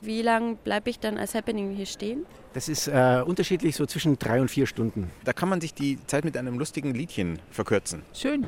Wie 0.00 0.22
lange 0.22 0.56
bleibe 0.56 0.90
ich 0.90 0.98
dann 0.98 1.16
als 1.16 1.36
Happening 1.36 1.70
hier 1.76 1.86
stehen? 1.86 2.26
Das 2.52 2.68
ist 2.68 2.88
äh, 2.88 3.22
unterschiedlich, 3.24 3.76
so 3.76 3.86
zwischen 3.86 4.18
drei 4.18 4.40
und 4.40 4.50
vier 4.50 4.66
Stunden. 4.66 5.08
Da 5.22 5.32
kann 5.32 5.48
man 5.48 5.60
sich 5.60 5.72
die 5.72 6.04
Zeit 6.08 6.24
mit 6.24 6.36
einem 6.36 6.58
lustigen 6.58 6.92
Liedchen 6.92 7.38
verkürzen. 7.52 8.02
Schön. 8.12 8.44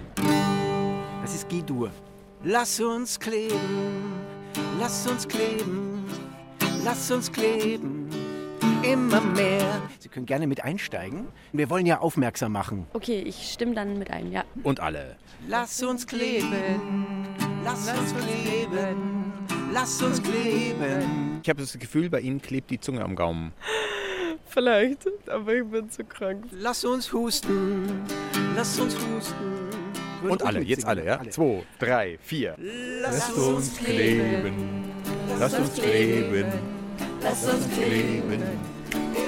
Das 1.22 1.36
ist 1.36 1.48
G-Dur. 1.48 1.92
Lass 2.42 2.80
uns 2.80 3.18
kleben, 3.18 4.12
lass 4.80 5.06
uns 5.06 5.26
kleben, 5.26 6.04
lass 6.84 7.12
uns 7.12 7.30
kleben, 7.30 8.10
immer 8.82 9.20
mehr. 9.20 9.82
Sie 9.98 10.08
können 10.08 10.26
gerne 10.26 10.46
mit 10.46 10.64
einsteigen. 10.64 11.28
Wir 11.52 11.70
wollen 11.70 11.86
ja 11.86 11.98
aufmerksam 12.00 12.52
machen. 12.52 12.86
Okay, 12.92 13.20
ich 13.20 13.52
stimme 13.52 13.74
dann 13.74 13.98
mit 13.98 14.10
ein, 14.10 14.32
ja. 14.32 14.44
Und 14.62 14.80
alle. 14.80 15.16
Lass 15.48 15.82
uns 15.82 16.06
kleben, 16.06 17.26
lass 17.64 17.88
uns 17.88 18.14
kleben, 18.14 19.32
lass 19.72 20.02
uns 20.02 20.22
kleben. 20.22 21.40
Ich 21.42 21.48
habe 21.48 21.60
das 21.60 21.78
Gefühl, 21.78 22.10
bei 22.10 22.20
Ihnen 22.20 22.40
klebt 22.40 22.70
die 22.70 22.80
Zunge 22.80 23.02
am 23.02 23.14
Gaumen. 23.14 23.52
Vielleicht, 24.46 25.06
aber 25.28 25.54
ich 25.54 25.64
bin 25.64 25.90
zu 25.90 26.04
krank. 26.04 26.44
Lass 26.50 26.84
uns 26.84 27.12
husten, 27.12 28.02
lass 28.54 28.78
uns 28.78 28.94
husten. 28.94 29.66
Und 30.28 30.42
alle, 30.42 30.60
jetzt 30.60 30.84
alle, 30.86 31.04
ja? 31.04 31.20
Zwei, 31.30 31.62
drei, 31.78 32.18
vier. 32.22 32.56
Lasst 33.02 33.36
uns 33.36 33.76
kleben, 33.76 34.84
lasst 35.38 35.58
uns 35.58 35.74
kleben, 35.74 36.46
Lass 37.28 37.44
uns 37.52 37.68
kleben, 37.74 38.40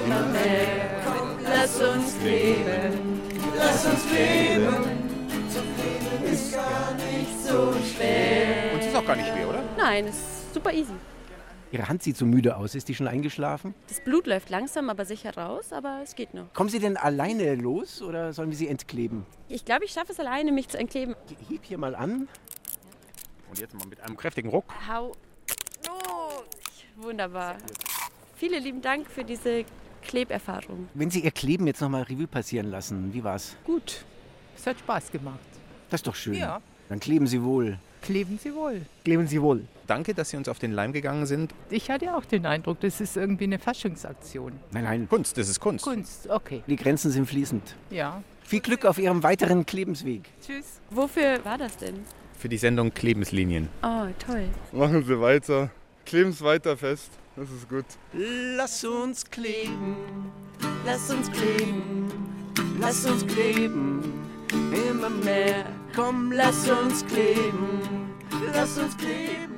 immer 0.05 0.25
mehr. 0.27 1.01
Komm, 1.05 1.37
lass 1.43 1.81
uns 1.81 2.17
kleben, 2.21 3.21
lass 3.57 3.85
uns 3.85 4.07
kleben. 4.07 4.73
Zu 5.49 5.59
kleben 5.75 6.33
ist 6.33 6.53
gar 6.53 6.93
nicht 6.93 7.45
so 7.45 7.73
schwer. 7.73 8.73
Und 8.73 8.79
es 8.79 8.85
ist 8.85 8.95
auch 8.95 9.05
gar 9.05 9.17
nicht 9.17 9.27
schwer, 9.27 9.49
oder? 9.49 9.63
Nein, 9.77 10.05
es 10.05 10.15
ist 10.15 10.53
super 10.53 10.71
easy. 10.71 10.93
Ihre 11.73 11.89
Hand 11.89 12.01
sieht 12.01 12.15
so 12.15 12.25
müde 12.25 12.55
aus. 12.55 12.73
Ist 12.73 12.87
die 12.87 12.95
schon 12.95 13.09
eingeschlafen? 13.09 13.75
Das 13.89 13.99
Blut 13.99 14.27
läuft 14.27 14.49
langsam, 14.49 14.89
aber 14.89 15.03
sicher 15.03 15.35
raus, 15.35 15.73
aber 15.73 15.99
es 16.01 16.15
geht 16.15 16.33
noch. 16.33 16.53
Kommen 16.53 16.69
Sie 16.69 16.79
denn 16.79 16.95
alleine 16.95 17.55
los 17.55 18.01
oder 18.01 18.31
sollen 18.31 18.49
wir 18.49 18.57
Sie 18.57 18.69
entkleben? 18.69 19.25
Ich 19.49 19.65
glaube, 19.65 19.83
ich 19.83 19.91
schaffe 19.91 20.13
es 20.13 20.21
alleine, 20.21 20.53
mich 20.53 20.69
zu 20.69 20.77
entkleben. 20.77 21.15
Heb 21.49 21.65
hier 21.65 21.77
mal 21.77 21.95
an. 21.95 22.29
Und 23.49 23.59
jetzt 23.59 23.73
mal 23.73 23.85
mit 23.87 23.99
einem 23.99 24.15
kräftigen 24.15 24.49
Ruck. 24.51 24.63
Hau! 24.87 25.11
Wunderbar. 27.01 27.55
Vielen 28.35 28.61
lieben 28.63 28.81
Dank 28.81 29.09
für 29.09 29.23
diese 29.23 29.63
Kleberfahrung. 30.01 30.89
Wenn 30.93 31.09
Sie 31.09 31.21
Ihr 31.21 31.31
Kleben 31.31 31.65
jetzt 31.67 31.81
nochmal 31.81 32.03
Revue 32.03 32.27
passieren 32.27 32.69
lassen, 32.69 33.13
wie 33.13 33.23
war's? 33.23 33.55
Gut. 33.65 34.03
Es 34.55 34.67
hat 34.67 34.79
Spaß 34.79 35.11
gemacht. 35.11 35.39
Das 35.89 35.99
ist 35.99 36.07
doch 36.07 36.15
schön. 36.15 36.33
Ja. 36.33 36.61
Dann 36.89 36.99
kleben 36.99 37.27
Sie 37.27 37.41
wohl. 37.41 37.77
Kleben 38.01 38.37
Sie 38.41 38.53
wohl. 38.53 38.81
Kleben 39.03 39.27
Sie 39.27 39.41
wohl. 39.41 39.65
Danke, 39.87 40.13
dass 40.13 40.29
Sie 40.29 40.37
uns 40.37 40.49
auf 40.49 40.59
den 40.59 40.71
Leim 40.71 40.93
gegangen 40.93 41.25
sind. 41.25 41.53
Ich 41.69 41.89
hatte 41.89 42.15
auch 42.15 42.25
den 42.25 42.45
Eindruck, 42.45 42.79
das 42.81 43.01
ist 43.01 43.17
irgendwie 43.17 43.45
eine 43.45 43.59
Faschingsaktion. 43.59 44.53
Nein, 44.71 44.83
nein. 44.83 45.09
Kunst, 45.09 45.37
das 45.37 45.49
ist 45.49 45.59
Kunst. 45.59 45.83
Kunst, 45.85 46.29
okay. 46.29 46.63
Die 46.67 46.75
Grenzen 46.75 47.11
sind 47.11 47.27
fließend. 47.27 47.75
Ja. 47.89 48.23
Viel 48.43 48.61
Glück 48.61 48.85
auf 48.85 48.97
Ihrem 48.97 49.23
weiteren 49.23 49.65
Klebensweg. 49.65 50.23
Tschüss. 50.45 50.79
Wofür 50.89 51.43
war 51.45 51.57
das 51.57 51.77
denn? 51.77 52.03
Für 52.37 52.49
die 52.49 52.57
Sendung 52.57 52.93
Klebenslinien. 52.93 53.69
Oh, 53.83 54.07
toll. 54.25 54.47
Machen 54.71 55.03
Sie 55.03 55.19
weiter. 55.19 55.69
Kleben 56.09 56.31
es 56.31 56.43
weiter 56.43 56.75
fest. 56.75 57.11
Das 57.35 57.51
ist 57.51 57.69
gut. 57.69 57.85
Lass 58.13 58.83
uns 58.83 59.23
kleben, 59.29 59.95
Lass 60.83 61.11
uns 61.11 61.31
kleben, 61.31 62.07
lass 62.79 63.05
uns 63.05 63.27
kleben, 63.27 64.01
immer 64.89 65.11
mehr. 65.11 65.67
komm, 65.95 66.31
lass 66.31 66.67
uns 66.67 67.05
kleben, 67.05 67.79
lass 68.51 68.77
uns 68.79 68.97
kleben. 68.97 69.48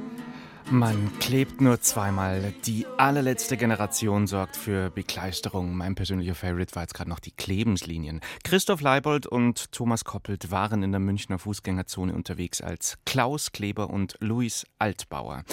Man 0.71 1.11
klebt 1.19 1.59
nur 1.59 1.81
zweimal. 1.81 2.53
Die 2.65 2.85
allerletzte 2.97 3.57
Generation 3.57 4.25
sorgt 4.25 4.55
für 4.55 4.89
Begeisterung. 4.89 5.75
Mein 5.75 5.95
persönlicher 5.95 6.33
Favorite 6.33 6.73
war 6.75 6.83
jetzt 6.83 6.93
gerade 6.93 7.09
noch 7.09 7.19
die 7.19 7.33
Klebenslinien. 7.33 8.21
Christoph 8.45 8.79
Leibold 8.79 9.27
und 9.27 9.73
Thomas 9.73 10.05
Koppelt 10.05 10.49
waren 10.49 10.81
in 10.81 10.91
der 10.91 11.01
Münchner 11.01 11.39
Fußgängerzone 11.39 12.15
unterwegs 12.15 12.61
als 12.61 12.97
Klaus 13.05 13.51
Kleber 13.51 13.89
und 13.89 14.15
Luis 14.21 14.65
Altbauer. 14.79 15.43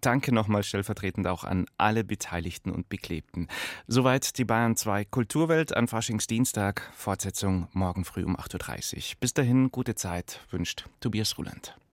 Danke 0.00 0.32
nochmal 0.32 0.62
stellvertretend 0.62 1.26
auch 1.26 1.42
an 1.42 1.66
alle 1.76 2.04
Beteiligten 2.04 2.70
und 2.70 2.88
Beklebten. 2.88 3.48
Soweit 3.88 4.38
die 4.38 4.44
Bayern 4.44 4.76
2 4.76 5.06
Kulturwelt 5.06 5.76
an 5.76 5.88
Faschingsdienstag. 5.88 6.88
Fortsetzung 6.94 7.66
morgen 7.72 8.04
früh 8.04 8.22
um 8.22 8.36
8.30 8.36 8.94
Uhr. 8.94 9.02
Bis 9.18 9.34
dahin, 9.34 9.72
gute 9.72 9.96
Zeit, 9.96 10.38
wünscht 10.52 10.84
Tobias 11.00 11.36
Ruland. 11.36 11.78